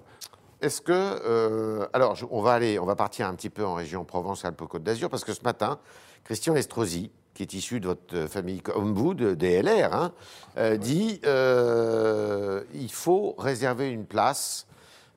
Est-ce 0.63 0.81
que 0.81 0.93
euh, 0.93 1.87
alors 1.93 2.17
on 2.31 2.41
va 2.41 2.55
aller, 2.55 2.79
on 2.79 2.87
va 2.87 2.97
partir 2.97 3.27
un 3.27 3.35
petit 3.35 3.51
peu 3.51 3.65
en 3.65 3.75
région 3.75 4.05
Provence-Alpes-Côte 4.05 4.83
d'Azur 4.83 5.11
parce 5.11 5.23
que 5.23 5.35
ce 5.35 5.43
matin, 5.43 5.79
Christian 6.25 6.57
Estrosi, 6.57 7.11
qui 7.35 7.43
est 7.43 7.53
issu 7.53 7.79
de 7.79 7.89
votre 7.89 8.27
famille 8.27 8.63
comme 8.63 8.95
vous, 8.95 9.13
de 9.13 9.35
DLR, 9.35 9.93
hein, 9.93 10.13
euh, 10.57 10.79
dit 10.79 11.21
euh, 11.27 12.63
il 12.75 12.91
faut 12.91 13.35
réserver 13.39 13.91
une 13.91 14.07
place 14.07 14.67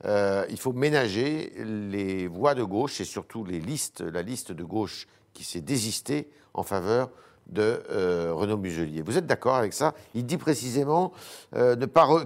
euh, 0.06 0.46
il 0.48 0.58
faut 0.58 0.72
ménager 0.72 1.52
les 1.58 2.26
voix 2.26 2.54
de 2.54 2.62
gauche 2.62 3.00
et 3.00 3.04
surtout 3.04 3.44
les 3.44 3.60
listes, 3.60 4.00
la 4.00 4.22
liste 4.22 4.52
de 4.52 4.64
gauche 4.64 5.06
qui 5.34 5.44
s'est 5.44 5.60
désistée 5.60 6.30
en 6.54 6.62
faveur 6.62 7.10
de 7.50 7.82
euh, 7.90 8.32
Renaud 8.32 8.56
Muselier. 8.56 9.02
Vous 9.02 9.18
êtes 9.18 9.26
d'accord 9.26 9.56
avec 9.56 9.72
ça? 9.72 9.94
Il 10.14 10.24
dit 10.24 10.36
précisément 10.36 11.12
euh, 11.54 11.76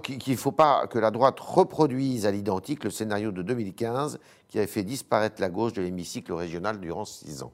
qu'il 0.00 0.32
ne 0.32 0.38
faut 0.38 0.52
pas 0.52 0.86
que 0.86 0.98
la 0.98 1.10
droite 1.10 1.40
reproduise 1.40 2.26
à 2.26 2.30
l'identique 2.30 2.84
le 2.84 2.90
scénario 2.90 3.32
de 3.32 3.42
2015 3.42 4.18
qui 4.48 4.58
avait 4.58 4.66
fait 4.66 4.82
disparaître 4.82 5.40
la 5.40 5.48
gauche 5.48 5.72
de 5.72 5.82
l'hémicycle 5.82 6.32
régional 6.32 6.80
durant 6.80 7.04
six 7.04 7.42
ans. 7.42 7.52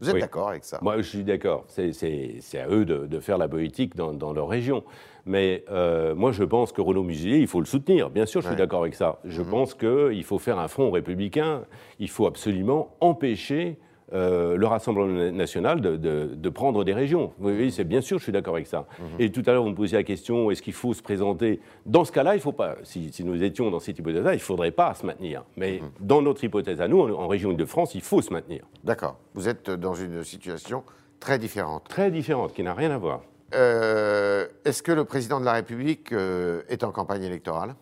Vous 0.00 0.10
êtes 0.10 0.20
d'accord 0.20 0.50
avec 0.50 0.64
ça? 0.64 0.78
Moi, 0.82 0.98
je 0.98 1.02
suis 1.02 1.24
d'accord. 1.24 1.64
C'est 1.68 2.58
à 2.58 2.68
eux 2.68 2.84
de, 2.84 3.20
faire 3.20 3.38
la 3.38 3.48
politique 3.48 3.96
dans, 3.96 4.32
leur 4.32 4.48
région. 4.48 4.84
Mais 5.24 5.64
euh, 5.70 6.14
moi, 6.14 6.32
je 6.32 6.44
pense 6.44 6.70
que 6.70 6.80
Renaud 6.80 7.02
Muselier, 7.02 7.38
il 7.38 7.46
faut 7.46 7.60
le 7.60 7.66
soutenir. 7.66 8.10
Bien 8.10 8.26
sûr, 8.26 8.42
je 8.42 8.48
suis 8.48 8.56
d'accord 8.56 8.82
avec 8.82 8.94
ça. 8.94 9.18
Je 9.24 9.42
mhm. 9.42 9.48
pense 9.48 9.74
qu'il 9.74 10.22
faut 10.24 10.38
faire 10.38 10.58
un 10.58 10.68
front 10.68 10.90
républicain. 10.90 11.62
Il 11.98 12.10
faut 12.10 12.26
absolument 12.26 12.94
empêcher 13.00 13.78
euh, 14.12 14.56
le 14.56 14.66
Rassemblement 14.66 15.32
national 15.32 15.80
de, 15.80 16.48
prendre 16.48 16.84
des 16.84 16.94
régions. 16.94 17.32
Oui, 17.40 17.70
c'est 17.72 17.84
bien 17.84 18.00
sûr, 18.00 18.18
je 18.18 18.22
suis 18.22 18.32
d'accord 18.32 18.54
avec 18.54 18.66
ça. 18.66 18.86
Mhm. 18.98 19.06
Et 19.18 19.32
tout 19.32 19.42
à 19.46 19.52
l'heure, 19.52 19.64
vous 19.64 19.70
me 19.70 19.74
posiez 19.74 19.98
la 19.98 20.04
question 20.04 20.50
est-ce 20.50 20.62
qu'il 20.62 20.72
faut 20.72 20.94
se 20.94 21.02
présenter 21.02 21.60
Dans 21.84 22.04
ce 22.04 22.12
cas-là, 22.12 22.34
il 22.34 22.40
faut 22.40 22.52
pas. 22.52 22.76
Si, 22.84 23.12
nous 23.24 23.42
étions 23.42 23.70
dans 23.70 23.80
cette 23.80 23.98
hypothèse-là, 23.98 24.32
il 24.32 24.36
ne 24.36 24.40
faudrait 24.40 24.70
pas 24.70 24.94
se 24.94 25.04
maintenir. 25.04 25.44
Mais 25.56 25.80
mhm. 25.82 26.06
dans 26.06 26.22
notre 26.22 26.44
hypothèse 26.44 26.80
à 26.80 26.88
nous, 26.88 27.00
en, 27.00 27.26
région 27.26 27.52
de 27.52 27.64
france 27.64 27.94
il 27.94 28.00
faut 28.00 28.22
se 28.22 28.32
maintenir. 28.32 28.64
D'accord. 28.84 29.18
Vous 29.34 29.48
êtes 29.48 29.70
dans 29.70 29.94
une 29.94 30.22
situation 30.22 30.84
très 31.18 31.38
différente. 31.38 31.88
Très 31.88 32.10
différente, 32.10 32.54
qui 32.54 32.62
n'a 32.62 32.74
rien 32.74 32.92
à 32.92 32.98
voir. 32.98 33.22
Euh, 33.54 34.46
est-ce 34.64 34.82
que 34.82 34.92
le 34.92 35.04
président 35.04 35.40
de 35.40 35.44
la 35.44 35.52
République 35.52 36.12
euh, 36.12 36.62
est 36.68 36.84
en 36.84 36.92
campagne 36.92 37.22
électorale? 37.22 37.74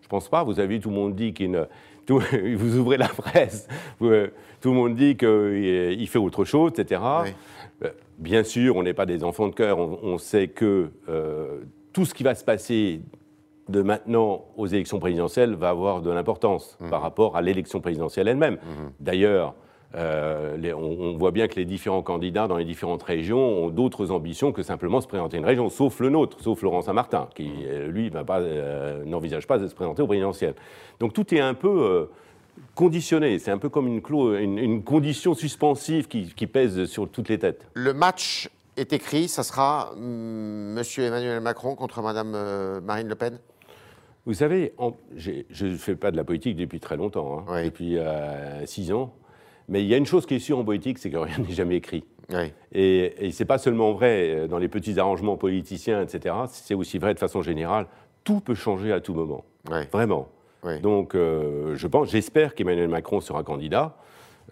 Je 0.00 0.06
ne 0.06 0.10
pense 0.10 0.28
pas. 0.28 0.42
Vous 0.42 0.58
avez 0.58 0.76
vu, 0.76 0.80
tout 0.80 0.90
le 0.90 0.94
monde 0.94 1.14
dit 1.14 1.34
qu'il 1.34 1.68
vous 2.56 2.76
ouvrez 2.78 2.96
la 2.96 3.08
presse, 3.08 3.68
euh, 4.02 4.28
tout 4.60 4.70
le 4.70 4.74
monde 4.74 4.96
dit 4.96 5.16
qu'il 5.16 5.28
euh, 5.28 6.06
fait 6.06 6.18
autre 6.18 6.44
chose, 6.44 6.72
etc. 6.76 7.00
Euh, 7.82 7.90
bien 8.18 8.42
sûr, 8.44 8.76
on 8.76 8.82
n'est 8.82 8.94
pas 8.94 9.06
des 9.06 9.24
enfants 9.24 9.48
de 9.48 9.54
cœur, 9.54 9.78
on, 9.78 10.18
sait 10.18 10.48
que 10.48 10.90
tout 11.92 12.04
ce 12.04 12.14
qui 12.14 12.22
va 12.22 12.34
se 12.34 12.44
passer 12.44 13.02
de 13.68 13.82
maintenant 13.82 14.46
aux 14.56 14.66
élections 14.66 14.98
présidentielles 14.98 15.54
va 15.54 15.68
avoir 15.68 16.00
de 16.00 16.10
l'importance 16.10 16.78
mmh. 16.80 16.88
par 16.88 17.02
rapport 17.02 17.36
à 17.36 17.42
l'élection 17.42 17.80
présidentielle 17.80 18.28
elle-même. 18.28 18.54
Mmh. 18.54 18.88
D'ailleurs, 18.98 19.54
euh, 19.94 20.72
on, 20.74 21.16
voit 21.16 21.30
bien 21.30 21.48
que 21.48 21.54
les 21.54 21.64
différents 21.64 22.02
candidats 22.02 22.46
dans 22.46 22.58
les 22.58 22.66
différentes 22.66 23.02
régions 23.02 23.38
ont 23.38 23.70
d'autres 23.70 24.10
ambitions 24.10 24.52
que 24.52 24.62
simplement 24.62 25.00
se 25.00 25.06
présenter 25.06 25.38
une 25.38 25.46
région, 25.46 25.70
sauf 25.70 26.00
le 26.00 26.10
nôtre, 26.10 26.38
sauf 26.40 26.60
Laurent 26.62 26.82
Saint-Martin, 26.82 27.28
qui, 27.34 27.50
euh, 27.64 27.88
lui, 27.88 28.10
euh, 28.14 29.04
n'envisage 29.04 29.46
pas 29.46 29.58
de 29.58 29.66
se 29.66 29.74
présenter 29.74 30.02
au 30.02 30.06
présidentiel. 30.06 30.54
Donc 31.00 31.14
tout 31.14 31.34
est 31.34 31.40
un 31.40 31.54
peu 31.54 32.08
conditionné, 32.74 33.38
c'est 33.38 33.50
un 33.50 33.58
peu 33.58 33.70
comme 33.70 33.86
une, 33.86 34.02
une, 34.58 34.82
condition 34.82 35.34
suspensive 35.34 36.06
qui, 36.06 36.46
pèse 36.46 36.84
sur 36.84 37.08
toutes 37.08 37.28
les 37.30 37.38
têtes. 37.38 37.66
Le 37.72 37.94
match 37.94 38.50
est 38.76 38.92
écrit, 38.92 39.28
ça 39.28 39.42
sera 39.42 39.92
M. 39.96 40.82
Emmanuel 40.98 41.40
Macron 41.40 41.76
contre 41.76 42.02
Mme 42.02 42.80
Marine 42.80 43.08
Le 43.08 43.14
Pen? 43.14 43.38
Vous 44.26 44.34
savez, 44.34 44.74
je 45.16 45.66
ne 45.66 45.76
fais 45.76 45.96
pas 45.96 46.10
de 46.10 46.16
la 46.16 46.24
politique 46.24 46.56
depuis 46.56 46.80
très 46.80 46.96
longtemps, 46.96 47.46
hein, 47.48 47.64
depuis 47.64 47.96
six 48.66 48.92
ans. 48.92 49.14
Mais 49.68 49.82
il 49.82 49.88
y 49.88 49.94
a 49.94 49.96
une 49.96 50.06
chose 50.06 50.26
qui 50.26 50.34
est 50.34 50.38
sûre 50.38 50.58
en 50.58 50.64
politique, 50.64 50.98
c'est 50.98 51.10
que 51.10 51.18
rien 51.18 51.38
n'est 51.48 51.54
jamais 51.54 51.76
écrit. 51.76 52.04
Et, 52.72 53.26
et 53.26 53.32
ce 53.32 53.42
n'est 53.42 53.46
pas 53.46 53.58
seulement 53.58 53.92
vrai 53.92 54.28
euh, 54.28 54.48
dans 54.48 54.58
les 54.58 54.68
petits 54.68 54.98
arrangements 54.98 55.36
politiciens, 55.36 56.02
etc. 56.02 56.34
C'est 56.50 56.74
aussi 56.74 56.98
vrai 56.98 57.14
de 57.14 57.18
façon 57.18 57.40
générale. 57.42 57.86
Tout 58.24 58.40
peut 58.40 58.54
changer 58.54 58.92
à 58.92 59.00
tout 59.00 59.14
moment. 59.14 59.44
Vraiment. 59.92 60.28
Donc, 60.82 61.14
euh, 61.14 61.76
je 61.76 61.86
pense, 61.86 62.10
j'espère 62.10 62.54
qu'Emmanuel 62.54 62.88
Macron 62.88 63.20
sera 63.20 63.42
candidat. 63.42 63.96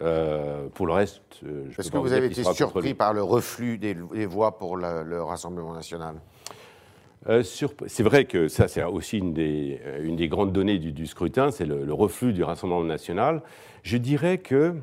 Euh, 0.01 0.67
pour 0.73 0.85
le 0.85 0.93
reste, 0.93 1.21
je 1.41 1.79
Est-ce 1.79 1.91
que 1.91 1.97
vous 1.97 2.13
avez 2.13 2.27
été 2.27 2.43
surpris 2.43 2.93
par 2.93 3.13
le 3.13 3.21
reflux 3.21 3.77
des, 3.77 3.95
voix 4.25 4.57
pour 4.57 4.77
le 4.77 5.21
Rassemblement 5.21 5.73
national? 5.73 6.15
C'est 7.43 8.03
vrai 8.03 8.25
que 8.25 8.47
ça, 8.47 8.67
c'est 8.67 8.83
aussi 8.83 9.17
une 9.17 9.33
des, 9.33 9.81
une 10.01 10.15
des, 10.15 10.27
grandes 10.27 10.53
données 10.53 10.79
du, 10.79 11.07
scrutin, 11.07 11.51
c'est 11.51 11.65
le, 11.65 11.83
le, 11.83 11.93
reflux 11.93 12.31
du 12.31 12.43
Rassemblement 12.43 12.83
national. 12.83 13.41
Je 13.83 13.97
dirais 13.97 14.37
que 14.37 14.75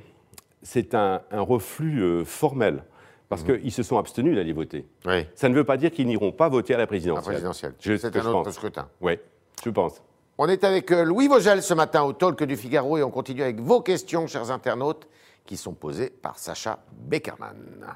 c'est 0.64 0.94
un, 0.94 1.20
reflux 1.30 2.02
euh, 2.02 2.24
formel, 2.24 2.82
parce 3.28 3.44
mmh. 3.44 3.60
qu'ils 3.60 3.72
se 3.72 3.84
sont 3.84 3.98
abstenus 3.98 4.34
d'aller 4.34 4.52
voter. 4.52 4.86
Ça 5.36 5.48
ne 5.48 5.54
veut 5.54 5.64
pas 5.64 5.76
dire 5.76 5.92
qu'ils 5.92 6.06
n'iront 6.06 6.32
pas 6.32 6.48
voter 6.48 6.74
à 6.74 6.78
la 6.78 6.88
présidentielle. 6.88 7.34
La 7.34 7.50
présidentielle. 7.50 7.74
C'est 7.78 8.16
un 8.16 8.26
autre 8.26 8.50
scrutin. 8.50 8.88
Oui, 9.00 9.18
je 9.64 9.70
pense. 9.70 10.02
On 10.36 10.48
est 10.48 10.64
avec 10.64 10.90
euh, 10.90 11.04
Louis 11.04 11.28
Vogel 11.28 11.62
ce 11.62 11.74
matin 11.74 12.02
au 12.02 12.12
Talk 12.12 12.42
du 12.42 12.56
Figaro 12.56 12.98
et 12.98 13.04
on 13.04 13.10
continue 13.10 13.42
avec 13.42 13.60
vos 13.60 13.80
questions, 13.82 14.26
chers 14.26 14.50
internautes, 14.50 15.06
qui 15.46 15.56
sont 15.56 15.74
posées 15.74 16.10
par 16.10 16.38
Sacha 16.38 16.80
Beckerman. 16.92 17.94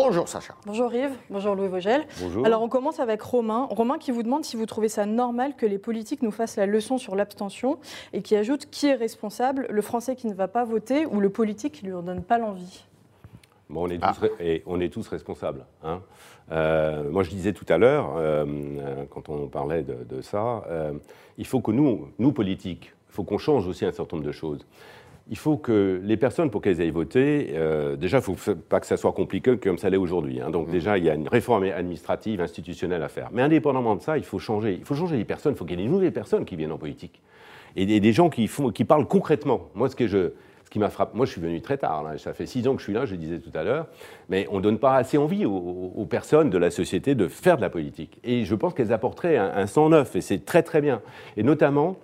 Bonjour 0.00 0.28
Sacha. 0.28 0.54
Bonjour 0.64 0.94
Yves, 0.94 1.16
bonjour 1.28 1.56
Louis 1.56 1.66
Vogel. 1.66 2.06
Bonjour. 2.20 2.46
Alors 2.46 2.62
on 2.62 2.68
commence 2.68 3.00
avec 3.00 3.20
Romain. 3.20 3.66
Romain 3.68 3.98
qui 3.98 4.12
vous 4.12 4.22
demande 4.22 4.44
si 4.44 4.56
vous 4.56 4.64
trouvez 4.64 4.88
ça 4.88 5.06
normal 5.06 5.56
que 5.56 5.66
les 5.66 5.78
politiques 5.78 6.22
nous 6.22 6.30
fassent 6.30 6.54
la 6.54 6.66
leçon 6.66 6.98
sur 6.98 7.16
l'abstention 7.16 7.80
et 8.12 8.22
qui 8.22 8.36
ajoute 8.36 8.70
qui 8.70 8.86
est 8.86 8.94
responsable, 8.94 9.66
le 9.68 9.82
Français 9.82 10.14
qui 10.14 10.28
ne 10.28 10.34
va 10.34 10.46
pas 10.46 10.64
voter 10.64 11.04
ou 11.04 11.18
le 11.18 11.30
politique 11.30 11.74
qui 11.74 11.84
ne 11.84 11.90
lui 11.90 11.96
en 11.96 12.02
donne 12.02 12.22
pas 12.22 12.38
l'envie? 12.38 12.84
Bon, 13.68 13.88
on, 13.88 13.90
est 13.90 13.98
tous, 13.98 14.30
et 14.38 14.62
on 14.66 14.80
est 14.80 14.88
tous 14.88 15.08
responsables. 15.08 15.66
Hein. 15.82 16.00
Euh, 16.52 17.10
moi, 17.10 17.24
je 17.24 17.30
disais 17.30 17.52
tout 17.52 17.66
à 17.68 17.76
l'heure, 17.76 18.14
euh, 18.18 19.04
quand 19.10 19.28
on 19.28 19.48
parlait 19.48 19.82
de, 19.82 20.20
ça, 20.22 20.62
euh, 20.70 20.92
il 21.38 21.44
faut 21.44 21.60
que 21.60 21.72
nous, 21.72 22.08
nous 22.20 22.30
politiques, 22.30 22.92
il 23.10 23.14
faut 23.14 23.24
qu'on 23.24 23.36
change 23.36 23.66
aussi 23.66 23.84
un 23.84 23.92
certain 23.92 24.16
nombre 24.16 24.28
de 24.28 24.32
choses 24.32 24.64
il 25.30 25.36
faut 25.36 25.58
que 25.58 26.00
les 26.02 26.16
personnes, 26.16 26.50
pour 26.50 26.62
qu'elles 26.62 26.80
aillent 26.80 26.90
voter, 26.90 27.50
euh, 27.54 27.96
déjà, 27.96 28.18
il 28.18 28.30
ne 28.30 28.36
faut 28.36 28.54
pas 28.54 28.80
que 28.80 28.86
ça 28.86 28.96
soit 28.96 29.12
compliqué 29.12 29.58
comme 29.58 29.76
ça 29.76 29.90
l'est 29.90 29.98
aujourd'hui. 29.98 30.40
Hein. 30.40 30.50
Donc, 30.50 30.68
mmh. 30.68 30.72
déjà, 30.72 30.98
il 30.98 31.04
y 31.04 31.10
a 31.10 31.14
une 31.14 31.28
réforme 31.28 31.64
administrative, 31.64 32.40
institutionnelle 32.40 33.02
à 33.02 33.08
faire. 33.08 33.28
Mais 33.32 33.42
indépendamment 33.42 33.96
de 33.96 34.00
ça, 34.00 34.16
il 34.16 34.24
faut 34.24 34.38
changer. 34.38 34.76
Il 34.78 34.84
faut 34.84 34.94
changer 34.94 35.16
les 35.16 35.26
personnes. 35.26 35.52
Il 35.52 35.58
faut 35.58 35.66
qu'il 35.66 35.78
y 35.78 35.82
ait 35.82 35.86
des 35.86 35.92
nouvelles 35.92 36.12
personnes 36.12 36.44
qui 36.46 36.56
viennent 36.56 36.72
en 36.72 36.78
politique. 36.78 37.20
Et 37.76 38.00
des, 38.00 38.12
gens 38.12 38.30
qui, 38.30 38.48
font, 38.48 38.70
qui 38.70 38.84
parlent 38.84 39.06
concrètement. 39.06 39.68
Moi, 39.74 39.90
ce, 39.90 39.96
que 39.96 40.06
je, 40.06 40.30
ce 40.64 40.70
qui 40.70 40.78
m'a 40.78 40.88
frappé, 40.88 41.14
moi, 41.14 41.26
je 41.26 41.32
suis 41.32 41.40
venu 41.42 41.60
très 41.60 41.76
tard. 41.76 42.06
Ça 42.16 42.32
fait 42.32 42.46
six 42.46 42.66
ans 42.66 42.72
que 42.72 42.78
je 42.78 42.84
suis 42.84 42.94
là, 42.94 43.04
je 43.04 43.12
le 43.12 43.18
disais 43.18 43.38
tout 43.38 43.52
à 43.54 43.62
l'heure. 43.62 43.86
Mais 44.30 44.48
on 44.50 44.56
ne 44.56 44.62
donne 44.62 44.78
pas 44.78 44.96
assez 44.96 45.18
envie 45.18 45.44
aux, 45.44 46.06
personnes 46.08 46.48
de 46.48 46.58
la 46.58 46.70
société 46.70 47.14
de 47.14 47.28
faire 47.28 47.58
de 47.58 47.62
la 47.62 47.70
politique. 47.70 48.18
Et 48.24 48.46
je 48.46 48.54
pense 48.54 48.72
qu'elles 48.72 48.94
apporteraient 48.94 49.36
un, 49.36 49.52
un 49.54 49.66
sang 49.66 49.90
neuf. 49.90 50.16
Et 50.16 50.22
c'est 50.22 50.46
très, 50.46 50.62
très 50.62 50.80
bien. 50.80 51.02
Et 51.36 51.42
notamment, 51.42 51.98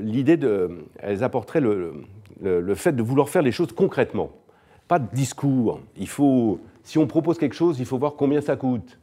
l'idée 0.00 0.36
de. 0.36 0.70
Elles 1.00 1.22
apporteraient 1.22 1.60
le, 1.60 1.92
le, 2.42 2.74
fait 2.74 2.92
de 2.92 3.02
vouloir 3.02 3.28
faire 3.28 3.42
les 3.42 3.52
choses 3.52 3.72
concrètement. 3.72 4.30
Pas 4.86 4.98
de 4.98 5.08
discours. 5.14 5.80
Il 5.96 6.08
faut, 6.08 6.60
si 6.82 6.98
on 6.98 7.06
propose 7.06 7.38
quelque 7.38 7.54
chose, 7.54 7.78
il 7.78 7.86
faut 7.86 7.98
voir 7.98 8.14
combien 8.14 8.40
ça 8.40 8.56
coûte. 8.56 8.98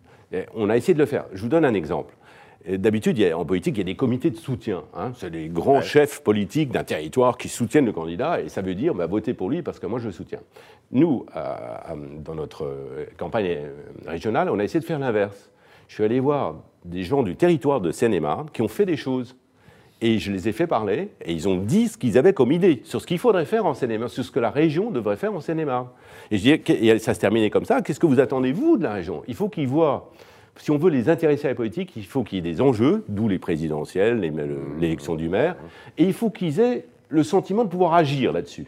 on 0.56 0.70
a 0.70 0.78
essayé 0.78 0.94
de 0.94 1.00
le 1.00 1.06
faire. 1.06 1.26
Je 1.34 1.42
vous 1.42 1.50
donne 1.50 1.66
un 1.66 1.74
exemple. 1.74 2.16
D'habitude, 2.68 3.22
en 3.36 3.46
politique, 3.46 3.76
il 3.76 3.78
y 3.78 3.82
a 3.82 3.86
des 3.86 3.96
comités 3.96 4.32
de 4.32 4.38
soutien. 4.38 4.86
Hein. 4.96 5.12
C'est 5.16 5.30
les 5.30 5.50
grands 5.50 5.82
chefs 5.82 6.24
politiques 6.24 6.72
d'un 6.72 6.84
territoire 6.84 7.38
qui 7.38 7.48
soutiennent 7.48 7.86
le 7.86 7.92
candidat, 7.92 8.42
et 8.42 8.50
ça 8.50 8.64
veut 8.64 8.74
dire 8.74 8.96
bah, 8.96 9.06
votez 9.06 9.36
pour 9.36 9.52
lui 9.52 9.62
parce 9.62 9.78
que 9.78 9.86
moi 9.86 10.00
je 10.00 10.08
le 10.08 10.12
soutiens. 10.12 10.40
Nous, 10.92 11.28
dans 12.24 12.34
notre 12.34 12.68
campagne 13.18 13.60
régionale, 14.08 14.50
on 14.50 14.58
a 14.58 14.64
essayé 14.64 14.80
de 14.80 14.86
faire 14.86 14.98
l'inverse. 14.98 15.52
Je 15.88 15.94
suis 15.94 16.04
allé 16.04 16.20
voir 16.20 16.56
des 16.84 17.04
gens 17.04 17.22
du 17.22 17.36
territoire 17.36 17.82
de 17.82 17.92
Seine-et-Marne 17.92 18.50
qui 18.52 18.64
ont 18.64 18.68
fait 18.68 18.88
des 18.88 18.98
choses 18.98 19.36
et 20.02 20.20
je 20.20 20.32
les 20.32 20.50
ai 20.50 20.52
fait 20.52 20.68
parler, 20.68 21.10
et 21.24 21.32
ils 21.32 21.48
ont 21.48 21.58
dit 21.58 21.88
ce 21.88 21.98
qu'ils 21.98 22.18
avaient 22.18 22.34
comme 22.34 22.52
idée 22.52 22.82
sur 22.84 23.00
ce 23.02 23.08
qu'il 23.08 23.18
faudrait 23.18 23.46
faire 23.46 23.66
en 23.66 23.74
Seine-et-Marne, 23.74 24.10
sur 24.10 24.26
ce 24.26 24.32
que 24.32 24.40
la 24.40 24.50
région 24.50 24.92
devrait 24.92 25.16
faire 25.16 25.34
en 25.34 25.40
Seine-et-Marne. 25.40 25.88
Et 26.32 26.38
je 26.38 26.42
dis, 26.42 26.74
et 26.74 27.00
ça 27.00 27.14
se 27.14 27.20
terminait 27.20 27.50
comme 27.50 27.66
ça, 27.66 27.82
qu'est-ce 27.82 28.00
que 28.00 28.06
vous 28.06 28.20
attendez, 28.20 28.52
vous, 28.52 28.78
de 28.78 28.84
la 28.84 28.94
région? 28.94 29.24
Il 29.28 29.36
faut 29.36 29.48
qu'ils 29.48 29.68
voient, 29.68 30.12
si 30.58 30.72
on 30.72 30.78
veut 30.78 30.90
les 30.90 31.10
intéresser 31.10 31.48
à 31.48 31.52
la 31.52 31.56
politique, 31.56 31.94
il 31.96 32.06
faut 32.06 32.24
qu'il 32.24 32.38
y 32.38 32.40
ait 32.40 32.54
des 32.54 32.62
enjeux, 32.62 33.04
d'où 33.08 33.28
les 33.28 33.40
présidentielles, 33.40 34.20
l'élection 34.80 35.16
du 35.16 35.30
maire, 35.30 35.56
et 35.98 36.04
il 36.04 36.14
faut 36.14 36.30
qu'ils 36.30 36.60
aient 36.60 36.86
le 37.08 37.24
sentiment 37.24 37.64
de 37.64 37.70
pouvoir 37.70 37.94
agir 37.94 38.34
là-dessus, 38.34 38.68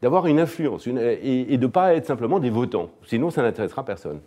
d'avoir 0.00 0.26
une 0.26 0.38
influence, 0.38 0.86
et, 0.86 1.46
et 1.48 1.56
de 1.56 1.66
ne 1.66 1.70
pas 1.70 1.94
être 1.94 2.06
simplement 2.06 2.38
des 2.38 2.50
votants, 2.50 2.90
sinon 3.04 3.30
ça 3.30 3.42
n'intéressera 3.42 3.84
personne. 3.84 4.20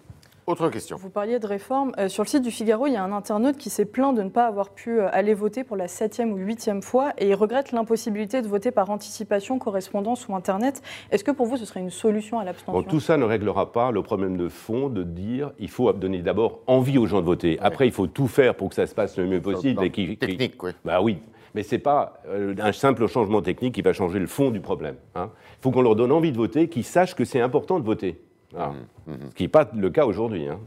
Autre 0.47 0.69
question. 0.69 0.97
Vous 0.97 1.09
parliez 1.09 1.39
de 1.39 1.45
réforme. 1.45 1.91
Euh, 1.99 2.09
sur 2.09 2.23
le 2.23 2.27
site 2.27 2.41
du 2.41 2.51
Figaro, 2.51 2.87
il 2.87 2.93
y 2.93 2.95
a 2.95 3.03
un 3.03 3.11
internaute 3.11 3.57
qui 3.57 3.69
s'est 3.69 3.85
plaint 3.85 4.15
de 4.15 4.23
ne 4.23 4.29
pas 4.29 4.47
avoir 4.47 4.71
pu 4.71 4.99
euh, 4.99 5.07
aller 5.11 5.33
voter 5.33 5.63
pour 5.63 5.77
la 5.77 5.87
septième 5.87 6.33
ou 6.33 6.37
huitième 6.37 6.81
fois 6.81 7.13
et 7.19 7.29
il 7.29 7.35
regrette 7.35 7.71
l'impossibilité 7.71 8.41
de 8.41 8.47
voter 8.47 8.71
par 8.71 8.89
anticipation, 8.89 9.59
correspondance 9.59 10.27
ou 10.27 10.35
Internet. 10.35 10.81
Est-ce 11.11 11.23
que 11.23 11.31
pour 11.31 11.45
vous, 11.45 11.57
ce 11.57 11.65
serait 11.65 11.79
une 11.79 11.91
solution 11.91 12.39
à 12.39 12.43
l'abstention? 12.43 12.81
Tout 12.83 12.99
ça 12.99 13.17
ne 13.17 13.23
réglera 13.23 13.71
pas 13.71 13.91
le 13.91 14.01
problème 14.01 14.35
de 14.35 14.49
fond 14.49 14.89
de 14.89 15.03
dire 15.03 15.51
il 15.59 15.69
faut 15.69 15.91
donner 15.93 16.21
d'abord 16.21 16.61
envie 16.65 16.97
aux 16.97 17.05
gens 17.05 17.21
de 17.21 17.25
voter. 17.25 17.59
Après, 17.61 17.85
il 17.85 17.93
faut 17.93 18.07
tout 18.07 18.27
faire 18.27 18.55
pour 18.55 18.69
que 18.69 18.75
ça 18.75 18.87
se 18.87 18.95
passe 18.95 19.17
le 19.17 19.27
mieux 19.27 19.41
possible. 19.41 19.83
et 19.83 19.91
qui, 19.91 20.17
technique, 20.17 20.61
oui. 20.63 20.71
Bah 20.83 21.01
oui. 21.01 21.19
Mais 21.53 21.63
ce 21.63 21.75
n'est 21.75 21.79
pas 21.79 22.21
euh, 22.27 22.55
un 22.59 22.71
simple 22.71 23.07
changement 23.07 23.41
technique 23.41 23.75
qui 23.75 23.81
va 23.81 23.93
changer 23.93 24.19
le 24.19 24.27
fond 24.27 24.51
du 24.51 24.61
problème. 24.61 24.95
Hein. 25.15 25.29
Il 25.59 25.61
faut 25.61 25.71
qu'on 25.71 25.81
leur 25.81 25.95
donne 25.95 26.11
envie 26.11 26.31
de 26.31 26.37
voter, 26.37 26.67
qu'ils 26.67 26.85
sachent 26.85 27.15
que 27.15 27.25
c'est 27.25 27.41
important 27.41 27.79
de 27.79 27.85
voter. 27.85 28.21
Ah. 28.57 28.71
Mmh, 29.07 29.11
mmh. 29.11 29.17
Ce 29.29 29.35
qui 29.35 29.43
n'est 29.43 29.49
pas 29.49 29.69
le 29.73 29.89
cas 29.89 30.05
aujourd'hui. 30.05 30.47
Hein. 30.47 30.59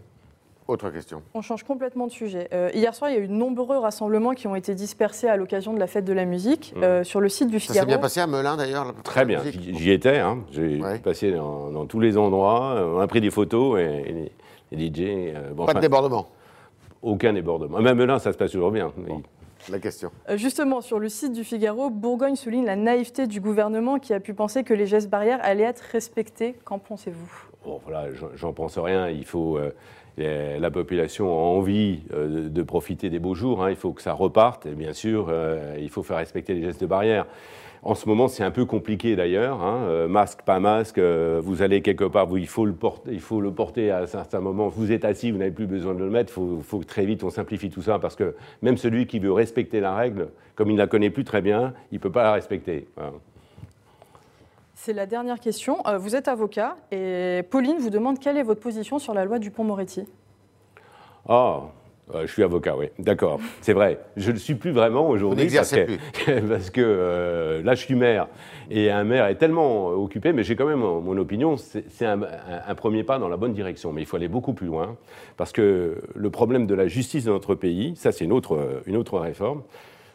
Autre 0.67 0.89
question. 0.89 1.23
On 1.35 1.43
change 1.43 1.63
complètement 1.63 2.07
de 2.07 2.13
sujet. 2.13 2.49
Euh, 2.55 2.71
hier 2.73 2.95
soir, 2.95 3.11
il 3.11 3.15
y 3.15 3.17
a 3.19 3.21
eu 3.21 3.29
de 3.29 3.33
nombreux 3.33 3.77
rassemblements 3.77 4.33
qui 4.33 4.47
ont 4.47 4.57
été 4.57 4.75
dispersés 4.75 5.29
à 5.29 5.37
l'occasion 5.37 5.75
de 5.75 5.79
la 5.79 5.87
fête 5.87 6.07
de 6.07 6.13
la 6.15 6.25
musique 6.25 6.73
mmh. 6.75 6.83
euh, 6.83 7.05
sur 7.05 7.21
le 7.21 7.29
site 7.29 7.51
du 7.51 7.61
Figaro. 7.61 7.75
Ça 7.75 7.81
s'est 7.81 7.87
bien 7.87 7.99
passé 7.99 8.21
à 8.21 8.27
Melun 8.27 8.57
d'ailleurs 8.57 8.95
Très 9.05 9.27
bien, 9.27 9.43
j'y 9.45 9.91
étais. 9.91 10.21
Hein. 10.21 10.39
J'ai 10.53 10.81
passé 11.03 11.33
dans, 11.33 11.85
tous 11.85 12.01
les 12.01 12.17
endroits, 12.17 12.83
on 12.95 12.99
a 12.99 13.07
pris 13.07 13.21
des 13.21 13.31
photos 13.31 13.79
et, 13.79 14.33
les 14.73 14.89
DJ. 14.89 15.01
Euh, 15.01 15.55
pas 15.67 15.75
de 15.75 15.81
débordement 15.81 16.29
Aucun 17.03 17.35
débordement. 17.35 17.81
Même 17.81 17.99
Melun, 17.99 18.19
ça 18.19 18.33
se 18.33 18.39
passe 18.39 18.51
toujours 18.51 18.71
bien. 18.71 18.91
La 19.71 19.79
question. 19.79 20.11
Justement, 20.35 20.81
sur 20.81 20.99
le 20.99 21.09
site 21.09 21.33
du 21.33 21.45
Figaro, 21.45 21.91
Bourgogne 21.91 22.37
souligne 22.37 22.67
la 22.67 22.77
naïveté 22.77 23.27
du 23.27 23.41
gouvernement 23.41 23.99
qui 23.99 24.13
a 24.13 24.21
pu 24.21 24.35
penser 24.35 24.63
que 24.63 24.75
les 24.75 24.87
gestes 24.87 25.09
barrières 25.09 25.41
allaient 25.43 25.65
être 25.65 25.85
respectés. 25.93 26.55
Qu'en 26.65 26.79
pensez-vous? 26.79 27.31
Bon, 27.65 27.81
voilà, 27.85 28.09
j'en 28.35 28.53
pense 28.53 28.77
rien. 28.79 29.09
Il 29.09 29.25
faut. 29.25 29.59
Euh, 29.59 29.71
la 30.59 30.71
population 30.71 31.29
a 31.29 31.43
envie 31.43 32.03
euh, 32.13 32.49
de 32.49 32.63
profiter 32.63 33.11
des 33.11 33.19
beaux 33.19 33.35
jours. 33.35 33.65
Hein. 33.65 33.71
il 33.71 33.77
faut 33.77 33.93
que 33.93 34.03
ça 34.03 34.13
reparte. 34.13 34.67
Et 34.67 34.75
bien 34.75 34.93
sûr, 34.93 35.27
euh, 35.29 35.77
il 35.81 35.91
faut 35.91 36.03
faire 36.03 36.19
respecter 36.19 36.55
les 36.55 36.63
gestes 36.63 36.81
de 36.81 36.87
barrière. 36.87 37.27
En 37.87 37.95
ce 37.95 38.09
moment, 38.09 38.29
c'est 38.29 38.43
un 38.43 38.51
peu 38.51 38.65
compliqué 38.65 39.15
d'ailleurs. 39.15 39.63
Hein. 39.63 40.09
masque, 40.09 40.41
pas 40.43 40.59
masque, 40.59 40.99
vous 40.99 41.61
allez 41.61 41.83
quelque 41.83 42.05
part, 42.05 42.27
vous, 42.27 42.39
il, 42.39 42.47
faut 42.47 42.65
le 42.65 42.73
porter, 42.73 43.13
il 43.13 43.21
faut 43.21 43.43
le 43.43 43.53
porter 43.53 43.91
à 43.91 43.99
un 43.99 44.07
certain 44.07 44.41
moment. 44.41 44.69
Vous 44.69 44.91
êtes 44.91 45.05
assis, 45.05 45.31
vous 45.31 45.37
n'avez 45.37 45.51
plus 45.51 45.67
besoin 45.67 45.93
de 45.93 45.99
le 45.99 46.09
mettre. 46.09 46.33
Il 46.39 46.63
faut, 46.63 46.79
que 46.79 46.87
très 46.87 47.05
vite 47.05 47.23
on 47.25 47.31
simplifie 47.31 47.69
tout 47.69 47.83
ça 47.83 47.99
parce 47.99 48.17
que 48.17 48.35
même 48.63 48.79
celui 48.79 49.07
qui 49.07 49.19
veut 49.19 49.33
respecter 49.33 49.81
la 49.81 49.95
règle, 49.95 50.29
comme 50.55 50.71
il 50.71 50.75
ne 50.75 50.79
la 50.79 50.87
connaît 50.87 51.11
plus 51.11 51.25
très 51.25 51.43
bien, 51.43 51.75
il 51.93 51.97
ne 51.97 52.01
peut 52.01 52.11
pas 52.11 52.23
la 52.23 52.33
respecter. 52.33 52.87
C'est 54.75 54.93
la 54.93 55.07
dernière 55.07 55.41
question. 55.41 55.79
Euh, 55.87 55.97
vous 55.97 56.15
êtes 56.15 56.29
avocat 56.29 56.77
et 56.91 57.43
Pauline 57.49 57.79
vous 57.79 57.91
demande 57.91 58.19
quelle 58.19 58.37
est 58.37 58.43
votre 58.43 58.61
position 58.61 58.99
sur 58.99 59.15
la 59.15 59.25
loi 59.25 59.39
Dupont-Moretti? 59.39 60.05
Ah, 62.13 62.19
je 62.23 62.27
suis 62.27 62.43
avocat, 62.43 62.77
oui. 62.77 62.87
D'accord, 62.99 63.41
c'est 63.63 63.73
vrai. 63.73 63.99
Je 64.17 64.29
ne 64.29 64.35
le 64.35 64.39
suis 64.39 64.55
plus 64.55 64.73
vraiment 64.73 65.09
aujourd'hui. 65.09 65.49
parce 65.55 65.73
que, 65.73 65.85
plus. 65.85 66.43
parce 66.49 66.71
que 66.71 66.83
euh, 66.83 67.63
là, 67.63 67.75
je 67.75 67.81
suis 67.81 67.95
maire. 67.95 68.29
Et 68.71 68.91
un 68.91 69.05
maire 69.05 69.27
est 69.27 69.37
tellement 69.37 69.89
occupé, 69.89 70.33
mais 70.33 70.43
j'ai 70.43 70.55
quand 70.55 70.67
même 70.67 70.81
mon 70.81 71.17
opinion, 71.17 71.57
c'est 71.57 72.05
un, 72.05 72.21
un, 72.23 72.75
premier 72.75 73.05
pas 73.05 73.19
dans 73.19 73.29
la 73.29 73.39
bonne 73.39 73.55
direction. 73.55 73.93
Mais 73.93 74.03
il 74.03 74.07
faut 74.07 74.17
aller 74.17 74.29
beaucoup 74.29 74.53
plus 74.53 74.67
loin. 74.67 74.97
Parce 75.39 75.53
que 75.53 76.03
le 76.15 76.31
problème 76.31 76.67
de 76.67 76.75
la 76.75 76.89
justice 76.89 77.25
de 77.25 77.31
notre 77.31 77.55
pays, 77.55 77.95
ça 77.97 78.13
c'est 78.13 78.25
une 78.25 78.33
autre, 78.33 78.83
une 78.87 78.97
autre 78.97 79.19
réforme, 79.19 79.63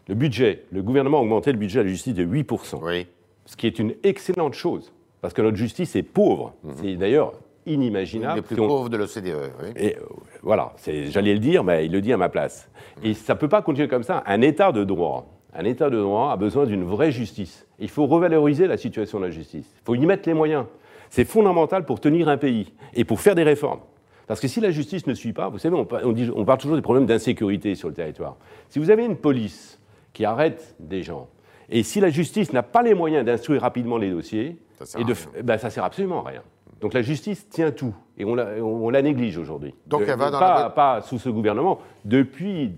le 0.08 0.15
budget, 0.15 0.63
le 0.72 0.81
gouvernement 0.81 1.19
a 1.19 1.22
augmenté 1.22 1.51
le 1.51 1.58
budget 1.58 1.79
à 1.79 1.84
la 1.84 1.89
justice 1.89 2.13
de 2.13 2.25
8%. 2.25 2.79
Oui. 2.81 3.08
Ce 3.46 3.55
qui 3.55 3.67
est 3.67 3.79
une 3.79 3.93
excellente 4.03 4.53
chose, 4.53 4.91
parce 5.22 5.34
que 5.34 5.41
notre 5.41 5.58
justice 5.58 5.96
est 5.96 6.03
pauvre. 6.03 6.53
C'est 6.75 6.96
d'ailleurs 6.96 7.34
inimaginable. 7.74 8.36
Les 8.38 8.42
plus 8.42 8.56
si 8.56 8.62
on- 8.62 8.68
pauvres 8.68 8.90
de 8.90 8.98
l'OCDE. 8.98 9.52
oui. 9.64 9.70
Et 9.76 9.96
euh, 9.98 10.02
voilà, 10.42 10.74
j'allais 10.86 11.34
le 11.34 11.40
dire, 11.40 11.64
mais 11.64 11.86
il 11.86 11.92
le 11.92 12.02
dit 12.02 12.12
à 12.14 12.18
ma 12.18 12.30
place. 12.30 12.70
Et 13.04 13.14
ça 13.14 13.34
ne 13.34 13.40
peut 13.40 13.48
pas 13.50 13.62
continuer 13.62 13.88
comme 13.88 14.04
ça. 14.04 14.24
Un 14.26 14.42
État 14.42 14.72
de 14.72 14.84
droit, 14.84 15.28
un 15.54 15.64
État 15.66 15.90
de 15.90 16.00
droit 16.00 16.32
a 16.32 16.38
besoin 16.38 16.66
d'une 16.66 16.84
vraie 16.84 17.12
justice. 17.12 17.66
Il 17.80 17.90
faut 17.90 18.06
revaloriser 18.08 18.68
la 18.68 18.78
situation 18.78 19.20
de 19.20 19.26
la 19.26 19.32
justice. 19.32 19.66
Il 19.82 19.86
faut 19.86 19.96
y 19.96 20.06
mettre 20.06 20.28
les 20.28 20.34
moyens. 20.36 20.66
C'est 21.10 21.26
fondamental 21.26 21.86
pour 21.86 22.00
tenir 22.00 22.28
un 22.30 22.38
pays 22.38 22.74
et 22.94 23.04
pour 23.04 23.20
faire 23.22 23.36
des 23.36 23.44
réformes. 23.44 23.80
Parce 24.28 24.40
que 24.40 24.48
si 24.48 24.60
la 24.62 24.70
justice 24.70 25.08
ne 25.08 25.14
suit 25.16 25.34
pas, 25.34 25.50
vous 25.50 25.58
savez, 25.58 25.76
on, 25.76 25.86
pa- 25.86 26.02
on 26.04 26.12
dit- 26.12 26.30
on 26.36 26.46
parle 26.46 26.60
toujours 26.60 26.76
des 26.76 26.84
problèmes 26.84 27.08
d'insécurité 27.08 27.74
sur 27.74 27.88
le 27.88 27.96
territoire. 27.96 28.36
Si 28.70 28.78
vous 28.78 28.92
avez 28.92 29.04
une 29.06 29.16
police 29.16 29.80
qui 30.14 30.24
arrête 30.24 30.76
des 30.80 31.02
gens, 31.02 31.28
et 31.72 31.82
si 31.82 32.00
la 32.00 32.10
justice 32.12 32.54
n'a 32.54 32.62
pas 32.62 32.84
les 32.84 32.94
moyens 32.94 33.26
d'instruire 33.26 33.62
rapidement 33.62 33.98
les 33.98 34.12
dossiers, 34.12 34.58
Ça 34.78 34.86
sert 34.86 35.02
et 35.02 35.04
de, 35.04 35.14
f- 35.16 35.28
ben, 35.44 35.58
ça 35.58 35.72
sert 35.72 35.84
absolument 35.84 36.24
à 36.26 36.30
rien. 36.30 36.42
Donc 36.81 36.93
la 36.93 37.01
justice 37.01 37.48
tient 37.50 37.71
tout, 37.71 37.93
et 38.17 38.24
on 38.25 38.36
la, 38.36 38.45
on 38.63 38.89
la 38.89 39.01
néglige 39.01 39.38
aujourd'hui. 39.38 39.74
Donc 39.88 40.01
elle 40.07 40.17
va 40.17 40.27
de- 40.27 40.31
dans 40.31 40.39
pas, 40.39 40.63
la 40.63 40.69
pas 40.69 41.01
sous 41.01 41.19
ce 41.19 41.29
gouvernement. 41.29 41.79
Depuis, 42.05 42.71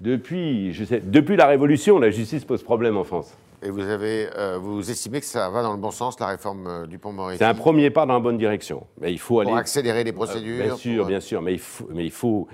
depuis, 0.00 0.72
je 0.72 0.84
sais, 0.84 1.00
depuis 1.04 1.36
la 1.36 1.46
Révolution, 1.46 1.98
la 1.98 2.10
justice 2.10 2.44
pose 2.44 2.62
problème 2.62 2.96
en 2.96 3.04
France. 3.04 3.36
Et 3.62 3.70
vous, 3.70 3.80
avez, 3.80 4.28
euh, 4.36 4.58
vous 4.60 4.90
estimez 4.90 5.20
que 5.20 5.26
ça 5.26 5.48
va 5.48 5.62
dans 5.62 5.72
le 5.72 5.78
bon 5.78 5.90
sens, 5.90 6.20
la 6.20 6.26
réforme 6.26 6.66
euh, 6.66 6.86
du 6.86 6.98
pont 6.98 7.12
Moretti 7.12 7.38
C'est 7.38 7.44
un 7.44 7.54
premier 7.54 7.88
pas 7.90 8.04
dans 8.04 8.12
la 8.14 8.20
bonne 8.20 8.36
direction. 8.36 8.86
Mais 9.00 9.10
il 9.12 9.18
faut 9.18 9.40
aller. 9.40 9.52
Accélérer 9.52 10.04
les 10.04 10.12
procédures 10.12 10.64
Bien 10.64 10.76
sûr, 10.76 10.98
pour- 10.98 11.06
bien 11.06 11.20
sûr, 11.20 11.40
mais 11.40 11.52
il 11.54 11.58
faut. 11.60 11.88
Mais 11.90 12.04
il 12.04 12.10
faut 12.10 12.46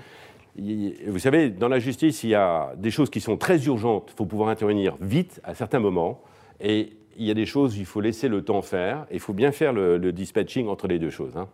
il- 0.57 0.95
vous 1.07 1.19
savez, 1.19 1.49
dans 1.49 1.67
la 1.67 1.79
justice, 1.79 2.23
il 2.23 2.29
y 2.29 2.35
a 2.35 2.73
des 2.77 2.91
choses 2.91 3.09
qui 3.09 3.19
sont 3.21 3.35
très 3.37 3.61
urgentes. 3.65 4.09
Il 4.13 4.15
faut 4.17 4.25
pouvoir 4.25 4.49
intervenir 4.49 4.95
vite 5.01 5.41
à 5.43 5.53
certains 5.55 5.79
moments. 5.79 6.21
Et 6.61 6.93
il 7.17 7.25
y 7.25 7.31
a 7.31 7.33
des 7.33 7.45
choses, 7.45 7.77
il 7.77 7.85
faut 7.85 8.01
laisser 8.01 8.27
le 8.27 8.43
temps 8.43 8.61
faire. 8.61 9.05
Et 9.11 9.15
il 9.15 9.19
faut 9.19 9.33
bien 9.33 9.51
faire 9.51 9.73
le, 9.73 9.97
le 9.97 10.11
dispatching 10.11 10.67
entre 10.67 10.87
les 10.87 10.99
deux 10.99 11.09
choses. 11.09 11.35
hein. 11.37 11.47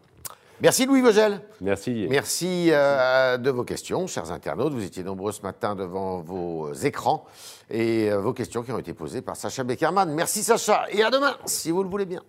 Merci 0.60 0.88
Louis 0.88 1.02
Vogel. 1.02 1.40
Merci. 1.62 2.08
Merci 2.10 2.70
euh, 2.72 3.38
de 3.38 3.52
vos 3.52 3.64
questions, 3.64 4.08
chers 4.08 4.32
internautes. 4.32 4.74
Vous 4.74 4.84
étiez 4.84 5.04
nombreux 5.04 5.32
ce 5.32 5.44
matin 5.44 5.76
devant 5.76 6.22
vos 6.22 6.74
écrans 6.74 7.26
et 7.70 8.10
euh, 8.12 8.20
vos 8.20 8.34
questions 8.34 8.64
qui 8.64 8.72
ont 8.72 8.80
été 8.80 8.94
posées 8.96 9.22
par 9.22 9.36
Sacha 9.36 9.64
Beckerman. 9.64 10.12
Merci 10.16 10.42
Sacha 10.42 10.86
et 10.90 11.04
à 11.04 11.12
demain, 11.12 11.36
si 11.46 11.70
vous 11.70 11.84
le 11.84 11.90
voulez 11.90 12.08
bien. 12.08 12.24